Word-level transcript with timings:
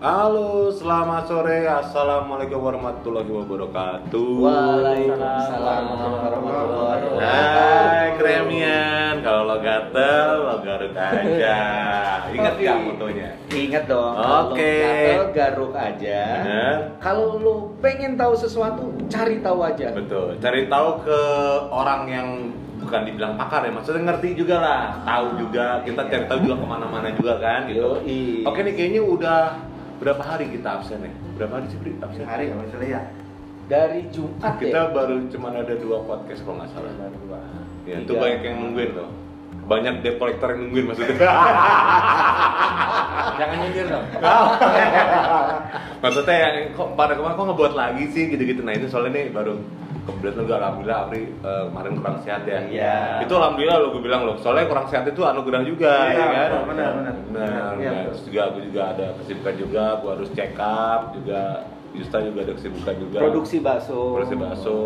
Halo, 0.00 0.72
selamat 0.72 1.28
sore. 1.28 1.68
Assalamualaikum 1.68 2.56
warahmatullahi 2.56 3.28
wabarakatuh. 3.28 4.32
Waalaikumsalam 4.40 5.82
warahmatullahi 5.92 7.04
Hai, 7.04 7.04
wabarakatuh. 7.04 8.16
kremian. 8.16 9.14
Kalau 9.20 9.44
lo 9.44 9.60
gatel, 9.60 10.28
lo 10.40 10.56
garuk 10.64 10.96
aja. 10.96 11.60
Ingat 12.32 12.54
nggak 12.56 12.76
fotonya? 12.80 13.28
Ingat 13.52 13.84
dong. 13.92 14.14
Oke. 14.16 14.72
gatel, 14.80 15.24
garuk 15.36 15.74
aja. 15.76 16.20
Bener. 16.32 16.76
Kalau 16.96 17.36
lu 17.36 17.56
pengen 17.84 18.16
tahu 18.16 18.32
sesuatu, 18.32 18.88
cari 19.04 19.44
tahu 19.44 19.60
aja. 19.68 19.92
Betul. 19.92 20.40
Cari 20.40 20.64
tahu 20.72 21.04
ke 21.04 21.20
orang 21.68 22.08
yang 22.08 22.28
bukan 22.80 23.04
dibilang 23.04 23.36
pakar 23.36 23.68
ya, 23.68 23.72
maksudnya 23.76 24.08
ngerti 24.08 24.32
juga 24.32 24.64
lah, 24.64 24.82
tahu 25.04 25.44
juga. 25.44 25.84
Kita 25.84 26.08
cari 26.08 26.24
tahu 26.24 26.48
juga 26.48 26.56
ke 26.56 26.66
mana-mana 26.72 27.12
juga 27.12 27.36
kan, 27.36 27.68
gitu. 27.68 28.00
Yoi. 28.00 28.48
Oke 28.48 28.64
nih, 28.64 28.72
kayaknya 28.72 29.04
udah 29.04 29.40
berapa 30.00 30.22
hari 30.24 30.48
kita 30.48 30.68
absen 30.80 31.04
ya? 31.04 31.12
Berapa 31.36 31.60
hari 31.60 31.66
sih 31.68 31.78
Bri 31.78 31.92
absen? 32.00 32.24
hari 32.24 32.48
kalau 32.48 32.64
misalnya 32.64 32.88
ya 32.88 33.02
Dari 33.70 34.02
Jumat 34.10 34.58
Kita 34.58 34.90
ya. 34.90 34.90
baru 34.90 35.30
cuma 35.30 35.54
ada 35.54 35.74
dua 35.78 36.02
podcast 36.02 36.42
kalau 36.42 36.58
nggak 36.58 36.74
salah. 36.74 36.90
Ya, 37.86 38.02
itu 38.02 38.12
banyak 38.18 38.40
yang 38.42 38.56
nungguin 38.66 38.90
loh. 38.98 39.10
Banyak 39.70 40.02
debt 40.02 40.18
collector 40.18 40.58
yang 40.58 40.60
nungguin 40.66 40.84
maksudnya. 40.90 41.14
jangan 43.40 43.56
nyindir 43.64 43.86
dong 43.88 44.04
maksudnya 46.00 46.36
yang 46.36 46.54
kok 46.76 46.88
pada 46.96 47.12
kemarin 47.16 47.36
kok 47.36 47.46
ngebuat 47.52 47.74
lagi 47.76 48.04
sih 48.12 48.24
gitu-gitu. 48.32 48.60
Nah 48.64 48.76
itu 48.76 48.88
soalnya 48.88 49.20
nih 49.20 49.32
baru 49.32 49.60
kebetulan 50.00 50.34
juga 50.38 50.54
alhamdulillah 50.58 50.98
Apri 51.04 51.22
eh, 51.28 51.62
kemarin 51.68 51.92
kurang 51.96 52.16
sehat 52.20 52.42
ya. 52.44 52.58
Iya. 52.64 52.96
Itu 53.22 53.34
alhamdulillah 53.34 53.76
lo 53.76 53.86
gue 53.90 54.02
bilang 54.02 54.22
loh. 54.24 54.36
Soalnya 54.38 54.64
kurang 54.66 54.86
sehat 54.86 55.04
itu 55.04 55.20
anugerah 55.20 55.62
juga 55.62 55.92
Iya, 56.06 56.14
ya 56.14 56.24
kan. 56.24 56.28
benar, 56.34 56.62
benar, 56.66 56.90
benar. 56.94 57.14
Benar. 57.30 57.70
Iya, 57.76 57.90
Nah, 57.90 57.94
betul. 57.96 58.06
Terus 58.10 58.20
juga 58.24 58.40
aku 58.46 58.58
juga 58.62 58.82
ada 58.88 59.06
kesibukan 59.18 59.54
juga. 59.56 59.84
Gue 59.98 60.10
harus 60.16 60.28
check 60.32 60.52
up 60.58 61.00
juga. 61.12 61.42
Yusta 61.90 62.18
juga 62.22 62.38
ada 62.46 62.52
kesibukan 62.54 62.94
juga. 62.96 63.18
Produksi 63.18 63.56
bakso. 63.58 64.00
Produksi 64.14 64.36
bakso. 64.38 64.76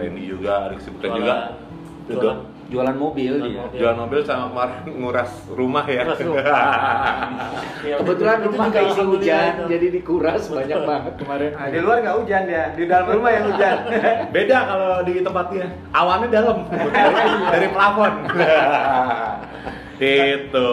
Randy 0.00 0.24
juga 0.24 0.52
ada 0.64 0.74
kesibukan 0.74 1.08
Jualan. 1.12 1.20
juga. 1.20 1.36
Juga 2.04 2.30
Jualan 2.74 2.96
mobil 2.96 3.32
dia. 3.38 3.54
mobil. 3.56 3.78
jual 3.78 3.94
mobil 3.94 4.20
sama 4.20 4.44
kemarin 4.50 4.74
nguras 4.96 5.30
rumah 5.48 5.84
ya. 5.86 6.02
Nguras 6.02 6.20
rumah. 6.20 6.44
Iya, 7.84 8.00
Kebetulan 8.00 8.36
itu 8.40 8.48
rumah 8.48 8.64
juga 8.64 8.72
keisi 8.72 8.88
alhamdulillah 8.88 9.20
hujan, 9.20 9.52
itu. 9.52 9.64
jadi 9.68 9.86
dikuras 9.92 10.42
banyak 10.48 10.78
banget 10.82 11.14
kemarin. 11.20 11.50
Nah, 11.52 11.68
di 11.68 11.78
luar 11.78 11.96
nggak 12.00 12.16
hujan 12.16 12.42
dia 12.48 12.64
di 12.72 12.84
dalam 12.84 13.06
rumah 13.12 13.30
yang 13.30 13.44
hujan 13.44 13.76
Beda 14.34 14.58
kalau 14.64 14.90
di 15.04 15.12
tempatnya. 15.20 15.66
Awannya 15.92 16.28
dalam 16.28 16.56
dari, 16.64 17.12
dari 17.52 17.68
plafon. 17.68 18.12
itu. 20.00 20.70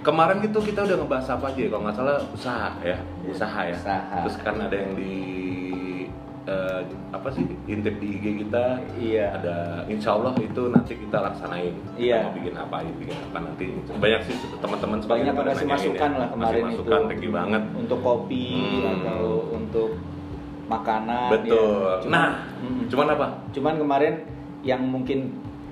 Kemarin 0.00 0.40
gitu 0.40 0.58
kita 0.64 0.80
udah 0.82 0.96
ngebahas 0.96 1.28
apa 1.28 1.52
aja 1.52 1.60
ya? 1.60 1.68
Kalau 1.68 1.82
nggak 1.84 1.92
salah 1.94 2.16
usaha 2.32 2.68
ya, 2.80 2.96
usaha 3.28 3.60
ya. 3.68 3.76
Usaha. 3.76 4.16
Terus 4.24 4.36
kan 4.40 4.56
ada 4.56 4.72
yang 4.72 4.92
di 4.96 5.12
eh, 6.42 6.80
apa 7.10 7.28
sih 7.28 7.44
intip 7.66 7.96
di 7.96 8.16
IG 8.16 8.24
kita. 8.40 8.80
Iya. 8.96 9.26
Ada 9.34 9.56
Insya 9.86 10.14
Allah 10.14 10.32
itu 10.36 10.62
nanti 10.68 10.92
kita 10.94 11.18
laksanain. 11.22 11.74
Kita 11.74 11.98
Iya. 11.98 12.18
Mau 12.22 12.32
bikin 12.34 12.54
apa, 12.54 12.76
bikin 12.94 13.16
apa 13.22 13.38
nanti. 13.40 13.64
Banyak 13.90 14.20
sih 14.24 14.34
teman-teman 14.56 14.96
Banyak 15.02 15.32
pada 15.34 15.50
kasih 15.50 15.60
nanyain 15.60 15.74
masukan 15.74 16.10
ya. 16.10 16.18
lah 16.18 16.28
kemarin 16.30 16.52
Kasih 16.56 16.64
masukan, 16.70 16.90
itu. 16.96 17.08
thank 17.08 17.22
you 17.22 17.32
banget. 17.32 17.62
Untuk 17.74 17.98
kopi 18.00 18.46
Hmm. 18.56 18.92
atau 18.94 19.22
untuk 19.50 19.90
makanan. 20.66 21.28
Betul. 21.32 21.58
ya. 21.82 21.98
Cuman- 22.00 22.10
nah, 22.10 22.28
Mm-mm. 22.60 22.84
cuman 22.86 23.06
apa? 23.10 23.26
Cuman 23.50 23.74
kemarin 23.76 24.14
yang 24.62 24.82
mungkin 24.84 25.18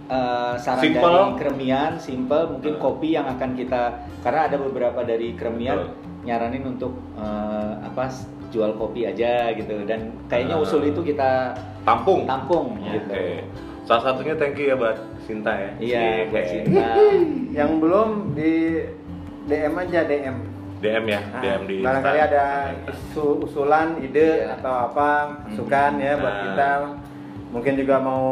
uh, 0.06 0.56
saran 0.56 0.80
Simple. 0.82 1.05
dari 1.05 1.36
Kremian, 1.38 1.92
simple, 1.98 2.44
mungkin 2.50 2.72
Uh. 2.75 2.80
kopi 2.80 3.12
yang 3.12 3.28
akan 3.28 3.53
kita 3.53 3.82
karena 4.19 4.48
ada 4.48 4.56
beberapa 4.56 5.00
dari 5.03 5.32
Kremian 5.32 5.77
Betul. 5.78 5.92
nyaranin 6.25 6.64
untuk 6.66 6.97
uh, 7.14 7.77
apa 7.78 8.08
jual 8.48 8.72
kopi 8.74 9.04
aja 9.04 9.53
gitu 9.53 9.84
dan 9.84 10.00
kayaknya 10.26 10.56
Uh. 10.56 10.64
usul 10.64 10.82
itu 10.82 11.00
kita 11.03 11.53
Tampung. 11.82 12.25
tampung 12.25 12.76
Oke. 12.76 12.91
gitu. 12.91 13.12
Salah 13.84 14.03
satunya 14.04 14.34
thank 14.34 14.56
you 14.56 14.69
ya 14.69 14.76
buat 14.76 14.97
Sinta 15.22 15.53
ya. 15.53 15.70
Iya, 15.78 16.00
Oke. 16.00 16.31
buat 16.31 16.44
Cinta. 16.47 16.87
yang 17.50 17.70
belum 17.78 18.08
di 18.32 18.84
DM 19.44 19.75
aja 19.75 20.00
DM 20.03 20.37
DM 20.78 21.04
ya, 21.06 21.20
Nah, 21.20 21.41
DM 21.41 21.62
di 21.64 21.76
barangkali 21.81 22.19
Insta. 22.19 22.31
ada 22.31 22.47
usul- 22.87 23.38
usulan 23.42 23.88
ide 23.98 24.44
Iya. 24.44 24.54
atau 24.54 24.75
apa 24.84 25.08
masukan 25.42 25.92
ya 25.97 26.12
buat 26.14 26.31
Nah. 26.31 26.42
kita 26.44 26.70
mungkin 27.48 27.72
juga 27.75 27.97
mau 27.98 28.25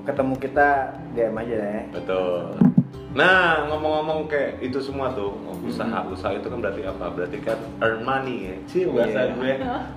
ketemu 0.00 0.34
kita 0.36 0.68
DM 1.12 1.34
aja 1.36 1.56
ya 1.58 1.82
Betul. 1.92 2.40
Nah, 3.10 3.66
ngomong-ngomong 3.66 4.30
kayak 4.30 4.62
itu 4.62 4.78
semua 4.78 5.10
tuh, 5.10 5.34
usaha 5.66 6.06
usaha 6.06 6.30
itu 6.30 6.46
kan 6.46 6.62
berarti 6.62 6.86
apa? 6.86 7.10
Berarti 7.10 7.42
kan 7.42 7.58
earn 7.80 8.06
money 8.06 8.36
ya. 8.46 8.56
Sih 8.64 8.86
bahasa 8.86 9.26
Iya. 9.26 9.34
gue 9.34 9.52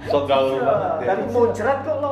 so 0.09 0.25
gaul 0.25 0.57
banget 0.57 0.91
ya. 0.97 1.07
tadi 1.07 1.23
muncrat 1.29 1.77
kok 1.85 1.97
lo 2.01 2.09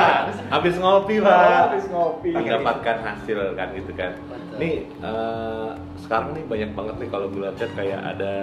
Habis 0.54 0.74
ngopi, 0.78 1.14
Pak. 1.18 1.34
Habis 1.66 1.84
ngopi. 1.90 2.30
Mendapatkan 2.30 2.96
hasil 3.02 3.38
kan 3.52 3.68
gitu 3.74 3.92
kan. 3.92 4.12
Nih 4.54 4.86
eh, 4.86 5.68
sekarang 5.98 6.38
nih 6.38 6.44
banyak 6.46 6.70
banget 6.72 6.94
nih 6.96 7.08
kalau 7.10 7.26
gue 7.26 7.42
lihat 7.42 7.58
kayak 7.74 8.00
ada 8.06 8.34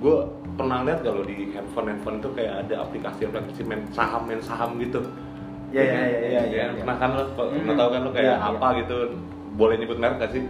gue 0.00 0.16
pernah 0.56 0.80
lihat 0.82 1.00
kalau 1.02 1.22
di 1.22 1.52
handphone 1.52 1.92
handphone 1.92 2.16
itu 2.18 2.28
kayak 2.32 2.64
ada 2.64 2.74
aplikasi-aplikasi 2.82 3.62
main 3.62 3.84
saham 3.92 4.24
main 4.24 4.40
saham 4.40 4.80
gitu. 4.80 5.04
Iya, 5.68 5.82
iya, 5.84 6.02
iya, 6.08 6.18
iya, 6.24 6.40
iya. 6.48 6.64
Pernah 6.72 6.96
kan 6.96 7.10
lo, 7.12 7.22
pernah 7.36 7.52
Hmm. 7.68 7.76
tahu 7.76 7.88
kan 7.92 8.00
lo 8.00 8.10
kayak 8.10 8.24
Iya, 8.24 8.36
iya. 8.40 8.48
apa 8.48 8.66
gitu? 8.80 8.96
Boleh 9.54 9.74
nyebut 9.76 9.98
merek 9.98 10.16
gak 10.18 10.32
sih? 10.32 10.48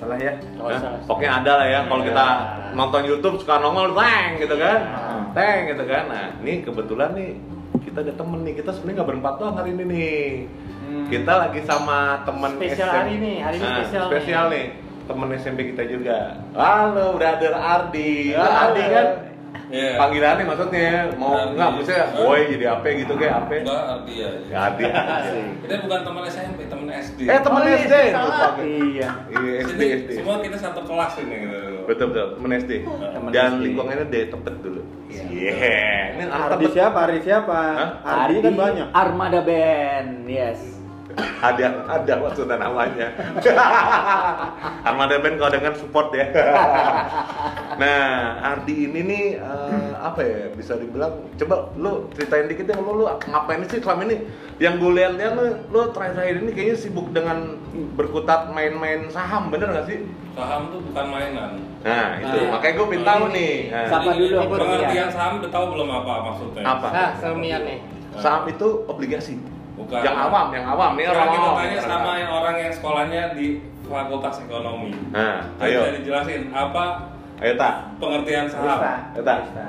Ah, 0.00 0.08
salah 0.08 0.16
ya 0.16 0.32
Hah? 0.56 0.96
Pokoknya 1.04 1.30
ada 1.44 1.52
lah 1.60 1.66
ya. 1.68 1.80
Kalau 1.84 2.00
Iya. 2.00 2.08
kita 2.08 2.26
nonton 2.72 3.02
YouTube 3.04 3.36
suka 3.36 3.60
nongol 3.60 3.92
teng 3.92 4.40
gitu 4.40 4.56
kan, 4.56 4.78
Ah. 4.88 5.20
teng 5.36 5.68
gitu 5.68 5.84
kan. 5.84 6.04
Nah, 6.08 6.26
ini 6.40 6.64
kebetulan 6.64 7.12
nih 7.12 7.30
kita 7.84 8.00
ada 8.00 8.12
temen 8.16 8.40
nih. 8.40 8.54
Kita 8.56 8.70
sebenarnya 8.72 8.96
nggak 8.96 9.08
berempat 9.12 9.34
doang 9.36 9.54
hari 9.54 9.70
ini 9.70 9.84
nih. 9.84 10.24
Hmm. 10.80 11.04
Kita 11.06 11.32
lagi 11.38 11.60
sama 11.62 12.24
temen 12.24 12.50
Spesial 12.56 12.88
hari 12.88 13.12
ini, 13.14 13.32
hari 13.38 13.56
ini 13.56 13.62
Nah, 13.62 13.76
spesial 13.76 14.00
nih. 14.00 14.10
spesial 14.10 14.44
nih. 14.48 14.66
Temen 15.04 15.28
SMP 15.36 15.58
kita 15.68 15.82
juga. 15.84 16.18
Halo, 16.56 17.06
brother 17.12 17.52
Ardi. 17.52 18.32
Halo. 18.32 18.56
Ardi 18.72 18.82
kan 18.88 19.06
Iya. 19.70 19.94
panggilannya 19.96 20.44
maksudnya 20.44 20.90
mau 21.14 21.30
Ardi. 21.32 21.54
nggak 21.54 21.68
maksudnya 21.70 22.04
boy 22.12 22.40
jadi 22.44 22.64
apa 22.68 22.86
gitu 22.92 23.12
kayak 23.14 23.34
apa? 23.38 23.52
Enggak, 23.56 23.82
Ardi 23.88 24.14
ya. 24.14 24.30
Ya, 24.50 24.58
Ardi. 24.66 24.84
Kita 25.60 25.74
bukan 25.80 26.00
teman 26.02 26.22
SMP, 26.26 26.60
teman 26.66 26.86
SD. 26.90 27.20
eh 27.22 27.38
temen 27.38 27.60
Oh, 27.60 27.64
iya, 27.64 27.76
SD. 27.78 27.94
salah. 28.10 28.52
Iya. 28.58 29.08
Iya 29.30 29.52
SD 29.62 29.82
SD. 29.96 30.10
semua 30.12 30.34
kita 30.40 30.56
satu 30.58 30.80
kelas 30.82 31.12
ini 31.18 31.34
gitu. 31.40 31.58
Betul 31.86 32.04
betul, 32.10 32.26
temen 32.34 32.50
SD. 32.52 32.72
Temen 32.84 33.28
Dan 33.30 33.50
SD. 33.52 33.62
lingkungannya 33.64 34.06
dari 34.06 34.26
tebet 34.26 34.56
dulu. 34.58 34.82
Iya. 35.06 35.22
Iya. 35.24 35.52
Ini 36.10 36.22
anak 36.26 36.48
Ardi 36.50 36.66
siapa 36.68 36.98
Ardi 37.00 37.20
siapa 37.20 37.58
Hah? 37.70 37.90
Ardi 38.26 38.34
kan 38.40 38.54
banyak 38.54 38.86
Armada 38.90 39.40
Band, 39.40 40.10
yes. 40.26 40.79
Ada 41.18 41.66
ada 41.88 42.14
maksudnya 42.20 42.56
namanya. 42.56 43.08
Armada 44.88 45.16
Band 45.18 45.36
kalau 45.36 45.52
dengan 45.52 45.74
support 45.74 46.12
ya. 46.12 46.26
nah, 47.80 48.08
Ardi 48.44 48.86
ini 48.86 49.00
nih 49.02 49.24
eh, 49.36 49.90
apa 49.96 50.20
ya 50.20 50.52
bisa 50.52 50.76
dibilang 50.76 51.28
coba 51.36 51.72
lu 51.76 52.08
ceritain 52.12 52.44
dikit 52.44 52.68
ya 52.68 52.76
lu, 52.76 53.00
lu 53.00 53.04
ngapain 53.06 53.64
sih 53.66 53.80
selama 53.80 54.04
ini 54.04 54.16
yang 54.56 54.76
gue 54.76 54.92
lihat-lihat 54.92 55.32
lu 55.32 55.44
lu 55.68 55.80
terakhir-terakhir 55.90 56.36
ini 56.40 56.50
kayaknya 56.52 56.76
sibuk 56.76 57.08
dengan 57.10 57.56
berkutat 57.96 58.52
main-main 58.52 59.08
saham 59.08 59.48
bener 59.48 59.72
gak 59.72 59.86
sih? 59.88 60.04
Saham 60.36 60.68
tuh 60.70 60.80
bukan 60.84 61.04
mainan. 61.08 61.50
Nah, 61.80 62.08
itu 62.20 62.36
Nah, 62.36 62.48
makanya 62.54 62.74
gue 62.76 62.86
tahu 63.00 63.24
ini- 63.28 63.34
nih. 63.34 63.54
Nah, 63.72 63.84
Siapa 63.88 64.10
dulu 64.12 64.36
Pengertian 64.56 65.08
saham 65.08 65.32
udah 65.40 65.50
tahu 65.50 65.64
belum 65.72 65.88
apa 65.90 66.12
maksudnya? 66.28 66.62
apa? 66.64 66.88
nah 66.92 67.10
selmian 67.16 67.62
nih 67.64 67.78
Saham 68.18 68.42
itu 68.50 68.68
obligasi. 68.90 69.38
Bukan. 69.90 70.06
Yang 70.06 70.18
awam, 70.22 70.46
yang 70.54 70.66
awam 70.70 70.90
nih 70.94 71.06
orang 71.10 71.28
kita 71.34 71.48
tanya 71.58 71.78
sama 71.82 72.10
yang 72.14 72.30
orang 72.30 72.54
yang 72.62 72.70
sekolahnya 72.70 73.22
di 73.34 73.46
Fakultas 73.90 74.36
Ekonomi. 74.46 74.94
Nah, 75.10 75.42
Jadi 75.58 75.66
ayo. 75.66 75.78
Bisa 75.82 75.90
dijelasin 75.98 76.42
apa 76.54 76.84
Ayo 77.42 77.52
tak. 77.58 77.74
pengertian 77.98 78.46
saham. 78.46 78.78
Eta. 79.18 79.34
Bisa. 79.42 79.66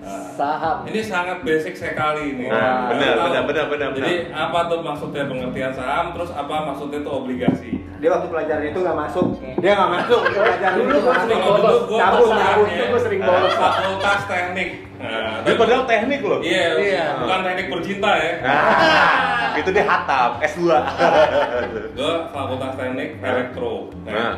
Nah, 0.00 0.22
Saham. 0.32 0.88
Ini 0.88 1.00
sangat 1.04 1.44
basic 1.44 1.76
sekali 1.76 2.32
ini. 2.34 2.48
Nah, 2.48 2.88
benar, 2.88 3.12
Tahu. 3.14 3.24
benar, 3.28 3.42
benar, 3.44 3.64
benar, 3.68 3.88
Jadi 4.00 4.14
apa 4.32 4.58
tuh 4.66 4.80
maksudnya 4.80 5.28
pengertian 5.28 5.72
saham? 5.76 6.16
Terus 6.16 6.30
apa 6.32 6.54
maksudnya 6.72 7.04
tuh 7.04 7.12
obligasi? 7.20 7.79
Dia 8.00 8.08
waktu 8.10 8.26
pelajaran 8.32 8.64
itu 8.64 8.78
nggak 8.80 8.96
masuk 8.96 9.26
dia 9.60 9.72
nggak 9.76 9.90
masuk 9.92 10.18
pelajaran 10.24 10.74
Dulu 10.80 10.96
nggak 10.98 11.18
sering 11.20 11.40
gua 11.44 11.58
cabut 12.00 12.28
cabut 12.32 12.66
itu 12.66 12.84
gua 12.88 13.00
sering 13.00 13.20
bolos 13.20 13.54
Fakultas 13.54 14.20
teknik. 14.24 14.70
Nah, 15.00 15.40
Dia 15.48 15.54
padahal 15.56 15.84
teknik 15.88 16.20
loh. 16.20 16.40
Iya, 16.44 16.64
Iya. 16.76 17.04
bukan 17.24 17.40
teknik 17.40 17.66
bercinta 17.72 18.10
ya. 18.20 18.32
Nah, 18.44 19.56
itu 19.56 19.68
dia 19.72 19.84
hatam 19.88 20.30
S2. 20.44 20.60
Gue 21.96 22.14
fakultas 22.28 22.72
teknik 22.76 23.08
elektro. 23.20 23.88
Nah. 24.04 24.34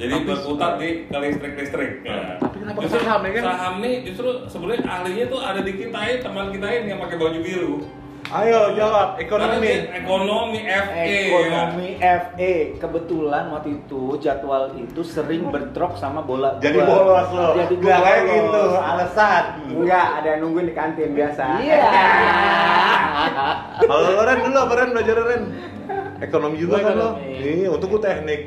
Jadi 0.00 0.14
berputar 0.24 0.80
di 0.80 1.04
ke 1.04 1.16
listrik-listrik. 1.20 1.92
Nah. 2.08 2.40
Tapi 2.40 2.56
kenapa 2.64 2.78
Justru 2.80 3.00
saham 3.04 3.20
ya 3.20 3.30
kan? 3.36 3.42
Saham 3.44 3.74
nih 3.84 3.94
justru 4.08 4.28
sebenarnya 4.48 4.82
ahlinya 4.88 5.24
tuh 5.28 5.40
ada 5.44 5.60
di 5.60 5.72
kita 5.76 6.00
ya, 6.00 6.16
teman 6.24 6.46
kita 6.48 6.66
ini 6.72 6.88
yang 6.96 7.00
pakai 7.04 7.16
baju 7.20 7.38
biru. 7.44 7.74
Ayo 8.30 8.78
jawab 8.78 9.18
ekonomi. 9.18 9.66
dia 9.66 9.90
ekonomi 9.90 10.62
FE. 10.62 11.02
Ekonomi 11.02 11.88
FE 11.98 12.52
kebetulan 12.78 13.50
waktu 13.50 13.82
itu 13.82 14.22
jadwal 14.22 14.70
itu 14.78 15.02
sering 15.02 15.50
bentrok 15.50 15.98
sama 15.98 16.22
bola. 16.22 16.54
Jadi 16.62 16.78
gua. 16.78 16.86
bolos 16.86 17.28
lo. 17.34 17.48
Jadi 17.58 17.74
Gak 17.74 17.82
gua 17.82 17.98
kayak 18.06 18.22
bolos. 18.22 18.38
gitu 18.38 18.62
alasan. 18.78 19.44
Enggak, 19.66 20.08
ada 20.22 20.28
yang 20.30 20.40
nungguin 20.46 20.66
di 20.70 20.74
kantin 20.78 21.10
biasa. 21.10 21.42
Iya. 21.58 21.82
Kalau 23.82 24.08
lo 24.14 24.22
Ren 24.22 24.38
dulu 24.46 24.60
Ren 24.70 24.88
belajar 24.94 25.16
Ren? 25.26 25.42
Ekonomi 26.20 26.56
juga 26.56 26.76
Gua 26.76 26.84
kan 26.84 26.94
lo? 26.94 27.10
Iya, 27.22 27.68
untuk 27.70 27.88
gue 27.90 28.00
teknik. 28.02 28.40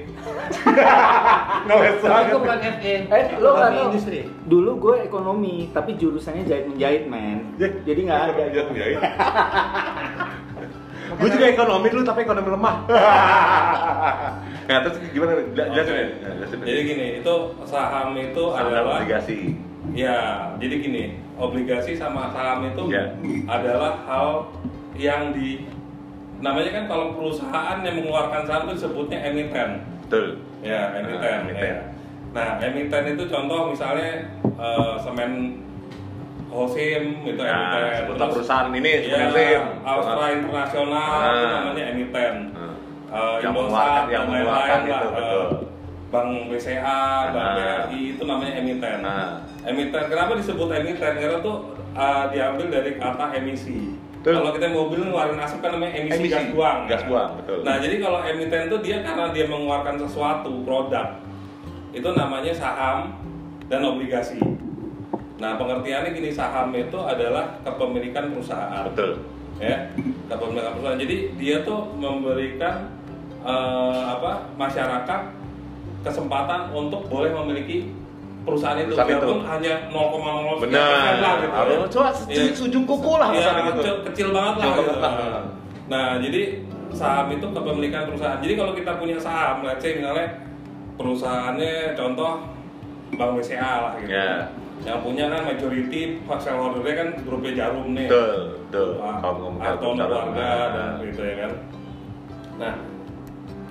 Ngeles 1.65 1.95
Tapi 1.95 2.05
banget. 2.05 2.29
gue 2.29 2.39
bukan 2.39 2.59
FE. 2.61 2.93
Eh, 3.09 3.23
lo 3.35 3.49
nggak 3.51 3.71
tahu? 3.71 3.85
industri. 3.87 4.19
Dulu 4.45 4.71
gue 4.79 4.95
ekonomi, 5.03 5.55
tapi 5.69 5.91
jurusannya 5.95 6.43
jahit 6.43 6.65
menjahit 6.67 7.03
men. 7.05 7.57
Ya, 7.57 7.73
Jadi 7.83 7.99
nggak 8.03 8.19
ada. 8.23 8.31
Jahit 8.47 8.67
menjahit. 8.69 8.99
Gue 11.13 11.29
juga 11.29 11.45
ekonomi 11.45 11.87
dulu 11.87 12.01
tapi 12.01 12.25
ekonomi 12.25 12.49
lemah. 12.49 12.75
nah, 14.65 14.79
terus 14.83 14.97
gimana? 15.05 15.45
Jel- 15.47 15.69
Jelasin 15.69 15.93
Oke. 15.93 16.01
ya. 16.01 16.07
Jadi 16.65 16.81
gini, 16.83 17.07
itu 17.21 17.33
saham 17.63 18.17
itu 18.17 18.43
Saham 18.43 18.65
adalah 18.65 18.97
obligasi. 18.97 19.39
Ya, 19.93 20.17
jadi 20.57 20.75
gini, 20.79 21.03
obligasi 21.35 21.93
sama 21.93 22.33
saham 22.33 22.65
itu 22.65 22.89
Ya. 22.89 23.13
adalah 23.45 24.01
hal 24.09 24.27
yang 24.95 25.37
di 25.37 25.69
namanya 26.39 26.71
kan 26.71 26.83
kalau 26.87 27.05
perusahaan 27.13 27.77
yang 27.81 27.95
mengeluarkan 27.97 28.41
saham 28.43 28.61
itu 28.65 28.73
disebutnya 28.79 29.19
emiten. 29.21 29.69
Betul. 30.05 30.25
Ya, 30.61 30.95
emiten. 30.95 31.21
Ah, 31.21 31.41
emiten. 31.41 31.67
ya. 31.67 31.79
Nah, 32.33 32.49
emiten 32.59 33.03
itu 33.09 33.23
contoh 33.27 33.69
misalnya 33.69 34.11
eh, 34.43 34.93
semen 34.99 35.61
Holcim 36.47 37.03
gitu 37.23 37.41
Nah, 37.41 37.49
emiten. 37.49 37.81
Terus, 38.13 38.33
perusahaan 38.37 38.69
ini 38.69 38.91
ya, 39.03 39.17
SIM. 39.27 39.63
Austra 39.81 40.25
Internasional 40.31 41.11
itu 41.33 41.43
Ah. 41.43 41.51
namanya 41.59 41.83
emiten. 41.89 42.35
Eh, 43.09 43.35
Yang 43.39 43.53
Indosat 43.53 43.69
mengeluarkan- 43.69 44.09
yang 44.09 44.23
dan 44.23 44.29
mengeluarkan 44.31 44.69
lain-lain 44.69 44.81
itu, 44.83 44.93
lah. 44.93 45.13
betul. 45.13 45.43
Eh, 45.43 45.49
Bank 46.09 46.29
BCA, 46.47 47.01
Bank 47.29 47.41
Ah. 47.41 47.53
BRI 47.57 48.01
itu 48.11 48.23
namanya 48.23 48.53
emiten. 48.55 48.99
Ah. 49.01 49.29
Emiten, 49.63 50.03
kenapa 50.05 50.31
disebut 50.35 50.69
emiten? 50.69 51.13
Karena 51.15 51.37
tuh 51.39 51.57
uh, 51.93 52.25
diambil 52.27 52.67
dari 52.69 52.91
kata 52.95 53.25
emisi. 53.33 53.93
Betul. 54.23 54.39
Kalau 54.39 54.51
kita 54.55 54.67
mobil 54.71 54.99
ngeluarin 55.03 55.35
asap 55.35 55.59
kan 55.59 55.75
namanya 55.75 55.99
emisi, 55.99 56.15
Emisi, 56.15 56.31
gas 56.31 56.47
buang. 56.55 56.77
gas 56.87 57.03
kan? 57.03 57.09
buang, 57.11 57.29
betul. 57.43 57.57
Nah, 57.67 57.75
jadi 57.83 57.95
kalau 57.99 58.19
emiten 58.23 58.71
tuh 58.71 58.79
dia 58.79 58.97
karena 59.03 59.35
dia 59.35 59.45
mengeluarkan 59.51 59.95
sesuatu 59.99 60.63
produk 60.63 61.07
itu 61.91 62.07
namanya 62.15 62.55
saham 62.55 63.11
dan 63.67 63.83
obligasi. 63.83 64.39
Nah, 65.43 65.59
pengertiannya 65.59 66.15
gini 66.15 66.31
saham 66.31 66.71
itu 66.71 66.95
adalah 67.03 67.51
kepemilikan 67.67 68.31
perusahaan 68.31 68.87
Betul. 68.87 69.19
ya 69.59 69.91
kepemilikan 70.31 70.71
perusahaan 70.71 70.99
jadi 71.03 71.15
dia 71.35 71.55
tuh 71.67 71.91
memberikan 71.99 72.87
eh, 73.43 74.01
apa 74.07 74.47
masyarakat 74.55 75.21
kesempatan 75.99 76.71
untuk 76.71 77.11
boleh 77.11 77.35
memiliki 77.43 77.91
perusahaan 78.43 78.77
itu 78.77 78.91
Perusahaan 78.91 79.17
itu. 79.17 79.31
hanya 79.45 79.73
0,0 79.87 80.59
sekian 80.59 80.61
Benar. 80.61 81.13
lah 81.17 81.33
gitu 81.39 81.55
ya. 81.55 81.77
coba 81.87 82.09
Iya. 82.27 82.43
sujung 82.53 82.83
kuku 82.83 83.11
lah 83.13 83.27
perusahaan 83.31 83.63
gitu. 83.65 83.81
kecil, 84.05 84.27
banget 84.31 84.55
lah 84.55 84.67
gitu. 84.69 84.93
lah. 84.99 85.13
nah 85.87 86.05
jadi 86.17 86.41
saham 86.91 87.27
itu 87.31 87.47
kepemilikan 87.49 88.03
perusahaan 88.05 88.39
jadi 88.39 88.53
kalau 88.53 88.73
kita 88.73 88.91
punya 88.95 89.17
saham 89.17 89.63
let's 89.63 89.79
say 89.79 89.95
misalnya 89.95 90.27
perusahaannya 90.95 91.73
contoh 91.93 92.31
Bank 93.13 93.31
BCA 93.37 93.73
lah 93.79 93.93
gitu 93.97 94.09
Ya. 94.09 94.49
yang 94.83 94.99
punya 94.99 95.25
kan 95.27 95.41
majority 95.45 96.01
shareholdernya 96.27 96.93
kan 96.93 97.07
grupnya 97.23 97.51
Jarum 97.55 97.93
nih 97.93 98.09
Betul, 98.09 98.35
betul. 98.67 98.89
Atau 99.55 99.89
keluarga 99.95 100.49
dan 100.69 100.89
gitu 101.01 101.21
ya 101.21 101.35
kan. 101.39 101.51
Nah, 102.53 102.73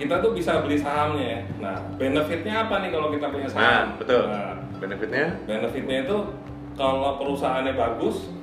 kita 0.02 0.19
tuh 0.19 0.34
bisa 0.34 0.58
beli 0.60 0.75
sahamnya. 0.75 1.22
ya. 1.25 1.40
Nah, 1.62 1.78
benefitnya 1.94 2.66
apa 2.66 2.82
nih 2.82 2.90
kalau 2.90 3.08
kita 3.08 3.26
punya 3.31 3.46
Nah, 3.46 3.54
saham? 3.54 3.87
betul. 4.02 4.22
Nah, 4.26 4.54
Benefitnya? 4.82 5.26
benefitnya 5.46 5.96
itu 6.02 6.16
kalau 6.75 7.22
perusahaannya 7.22 7.78
bagus, 7.78 8.34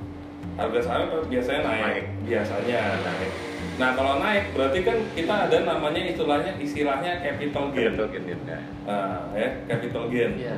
harga 0.56 0.80
sahamnya 0.80 1.20
biasanya 1.28 1.60
naik. 1.62 1.84
Naik. 1.84 2.04
Biasanya 2.24 2.80
naik. 3.04 3.30
Nah, 3.76 3.90
kalau 3.92 4.14
naik 4.18 4.44
berarti 4.52 4.78
kan 4.80 4.96
kita 5.12 5.34
ada 5.48 5.56
namanya 5.64 6.00
istilahnya 6.02 6.52
istilahnya 6.56 7.20
capital 7.20 7.68
gain. 7.72 7.92
Capital 7.92 8.08
gain 8.08 8.40
ya. 8.48 8.60
Nah, 8.88 9.20
ya, 9.36 9.48
capital 9.68 10.04
gain. 10.08 10.32
Iya. 10.36 10.56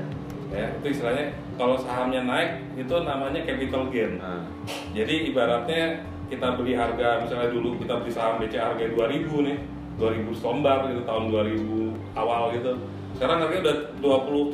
Ya, 0.52 0.66
itu 0.68 0.86
istilahnya 0.92 1.32
kalau 1.56 1.80
sahamnya 1.80 2.22
naik 2.22 2.50
itu 2.76 2.94
namanya 3.02 3.40
capital 3.42 3.90
gain. 3.90 4.22
Nah, 4.22 4.46
Jadi 4.92 5.32
ibaratnya 5.32 5.82
kita 6.28 6.54
beli 6.54 6.72
harga 6.72 7.18
misalnya 7.18 7.48
dulu 7.50 7.74
kita 7.76 7.98
beli 7.98 8.12
saham 8.12 8.38
BCA 8.38 8.70
harga 8.70 8.84
2000 8.86 9.42
nih, 9.42 9.56
2000 10.00 10.40
selembar 10.40 10.88
gitu 10.88 11.02
tahun 11.04 11.24
2000 11.30 12.18
awal 12.18 12.42
gitu. 12.56 12.72
Sekarang 13.16 13.44
harganya 13.44 13.62
udah 13.68 13.76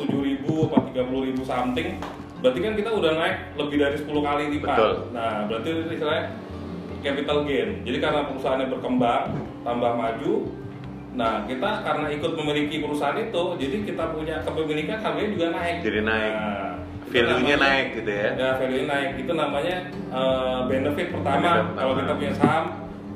27.000 0.05 0.67
apa 0.67 0.79
30.000 0.93 1.47
something. 1.47 1.89
Berarti 2.39 2.59
kan 2.63 2.73
kita 2.79 2.91
udah 2.95 3.13
naik 3.19 3.37
lebih 3.59 3.77
dari 3.83 3.97
10 3.99 4.29
kali 4.29 4.43
lipat. 4.59 4.77
Betul. 4.77 4.93
Nah, 5.15 5.35
berarti 5.47 5.69
istilahnya 5.95 6.25
capital 7.03 7.39
gain. 7.47 7.71
Jadi 7.87 7.99
karena 8.03 8.21
perusahaannya 8.27 8.67
berkembang, 8.71 9.25
tambah 9.63 9.93
maju, 9.95 10.35
Nah, 11.19 11.43
kita 11.51 11.83
karena 11.83 12.15
ikut 12.15 12.33
memiliki 12.39 12.79
perusahaan 12.79 13.19
itu, 13.19 13.43
jadi 13.59 13.77
kita 13.83 14.15
punya 14.15 14.39
kepemilikan 14.39 15.03
harganya 15.03 15.31
juga 15.35 15.47
naik. 15.51 15.77
Jadi 15.83 16.01
naik. 16.07 16.33
Nah, 16.39 16.69
Value-nya 17.09 17.57
naik 17.57 17.87
gitu 17.99 18.11
ya. 18.13 18.29
Ya, 18.37 18.49
value 18.61 18.85
naik. 18.85 19.11
Itu 19.25 19.33
namanya 19.33 19.77
eh, 19.91 20.59
benefit 20.69 21.09
pertama. 21.11 21.41
Benefit 21.41 21.65
pertama. 21.65 21.81
Kalau 21.81 21.95
kita 21.97 22.13
punya 22.21 22.33
saham, 22.37 22.65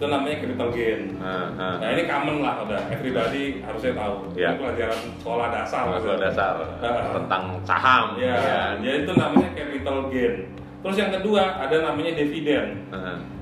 itu 0.03 0.11
namanya 0.11 0.43
capital 0.43 0.69
gain. 0.75 1.15
Nah, 1.23 1.89
ini 1.95 2.11
common 2.11 2.43
lah 2.43 2.67
udah. 2.67 2.91
Everybody 2.91 3.63
harusnya 3.63 3.95
tahu. 3.95 4.35
Ya. 4.35 4.51
Ini 4.51 4.59
pelajaran 4.59 4.99
sekolah 5.23 5.47
dasar. 5.55 5.83
Kalau 5.95 6.19
dasar 6.19 6.55
Nah. 6.83 7.15
tentang 7.23 7.45
saham. 7.63 8.19
Ya, 8.19 8.75
jadi 8.83 9.07
itu 9.07 9.13
namanya 9.15 9.55
capital 9.55 10.11
gain. 10.11 10.35
Terus 10.83 10.97
yang 10.99 11.15
kedua 11.15 11.43
ada 11.63 11.77
namanya 11.87 12.19
dividen. 12.19 12.83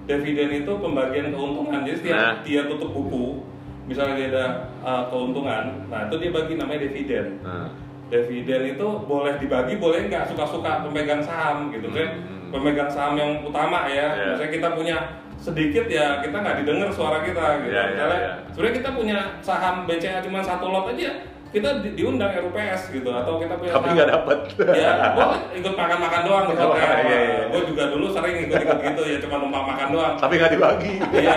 Dividen 0.05 0.51
itu 0.53 0.73
pembagian 0.77 1.33
keuntungan. 1.33 1.81
Jadi 1.81 1.97
setiap 1.97 2.19
Nah. 2.21 2.35
dia 2.45 2.61
tutup 2.69 2.93
buku, 2.93 3.41
misalnya 3.89 4.21
dia 4.21 4.29
ada 4.29 4.47
uh, 4.85 5.03
keuntungan, 5.09 5.89
nah 5.89 6.13
itu 6.13 6.15
dia 6.21 6.31
bagi 6.31 6.61
namanya 6.61 6.81
dividen. 6.85 7.41
nah. 7.41 7.73
Dividen 8.13 8.77
itu 8.77 8.87
boleh 9.09 9.39
dibagi, 9.41 9.81
boleh 9.81 10.13
nggak 10.13 10.29
suka-suka 10.29 10.85
pemegang 10.85 11.23
saham 11.25 11.73
gitu 11.73 11.89
kan. 11.89 12.21
Hmm. 12.21 12.53
Pemegang 12.53 12.91
saham 12.91 13.15
yang 13.17 13.41
utama 13.47 13.87
ya. 13.89 14.13
Iya. 14.13 14.27
Misalnya 14.37 14.53
kita 14.53 14.69
punya 14.75 14.97
sedikit 15.41 15.85
ya 15.87 16.21
kita 16.21 16.37
nggak 16.37 16.57
didengar 16.61 16.89
suara 16.91 17.19
kita 17.21 17.45
gitu. 17.61 17.71
Iya, 17.71 17.81
iya, 17.81 17.91
Misalnya 17.91 18.19
iya. 18.19 18.33
sebenarnya 18.49 18.75
kita 18.77 18.91
punya 18.93 19.19
saham 19.41 19.75
BCA 19.85 20.21
cuma 20.21 20.41
satu 20.41 20.67
lot 20.67 20.87
aja, 20.87 21.11
kita 21.51 21.81
di- 21.81 21.95
diundang 21.95 22.31
RUPS 22.31 22.83
gitu 22.91 23.09
atau 23.09 23.33
kita 23.37 23.57
punya 23.57 23.73
Tapi 23.73 23.89
nggak 23.91 24.09
dapet. 24.11 24.39
ya 24.71 24.91
gue 25.11 25.27
ikut 25.57 25.75
makan-makan 25.75 26.21
doang 26.23 26.45
di 26.47 26.55
Oh, 26.55 26.71
hotel 26.71 26.93
iya, 27.03 27.19
iya. 27.19 27.43
gue 27.49 27.61
juga 27.67 27.85
dulu 27.89 28.07
sering 28.07 28.37
ikut-ikut 28.39 28.79
gitu 28.85 29.03
ya 29.03 29.17
cuma 29.19 29.37
numpang 29.39 29.65
makan 29.67 29.89
doang 29.91 30.15
Tapi 30.15 30.35
nggak 30.37 30.53
dibagi. 30.53 30.93
iya 31.11 31.37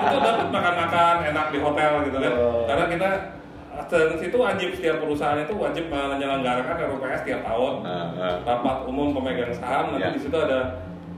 itu 0.00 0.16
dapat 0.16 0.48
makan-makan 0.48 1.14
enak 1.26 1.46
di 1.50 1.58
hotel 1.58 1.92
gitu 2.06 2.16
kan 2.16 2.32
Oh. 2.32 2.64
karena 2.64 2.84
kita 2.88 3.10
dan 3.82 4.12
situ 4.14 4.36
wajib 4.36 4.68
setiap 4.72 4.96
perusahaan 4.98 5.40
itu 5.40 5.54
wajib 5.54 5.84
menyelenggarakan 5.88 6.74
RUPS 6.86 7.20
tiap 7.22 7.40
tahun 7.42 7.74
Nah, 7.82 8.06
nah. 8.14 8.34
rapat 8.46 8.76
umum 8.84 9.10
pemegang 9.12 9.50
saham 9.50 9.92
nanti 9.92 10.04
Ya. 10.04 10.14
di 10.14 10.20
situ 10.20 10.36
ada 10.36 10.58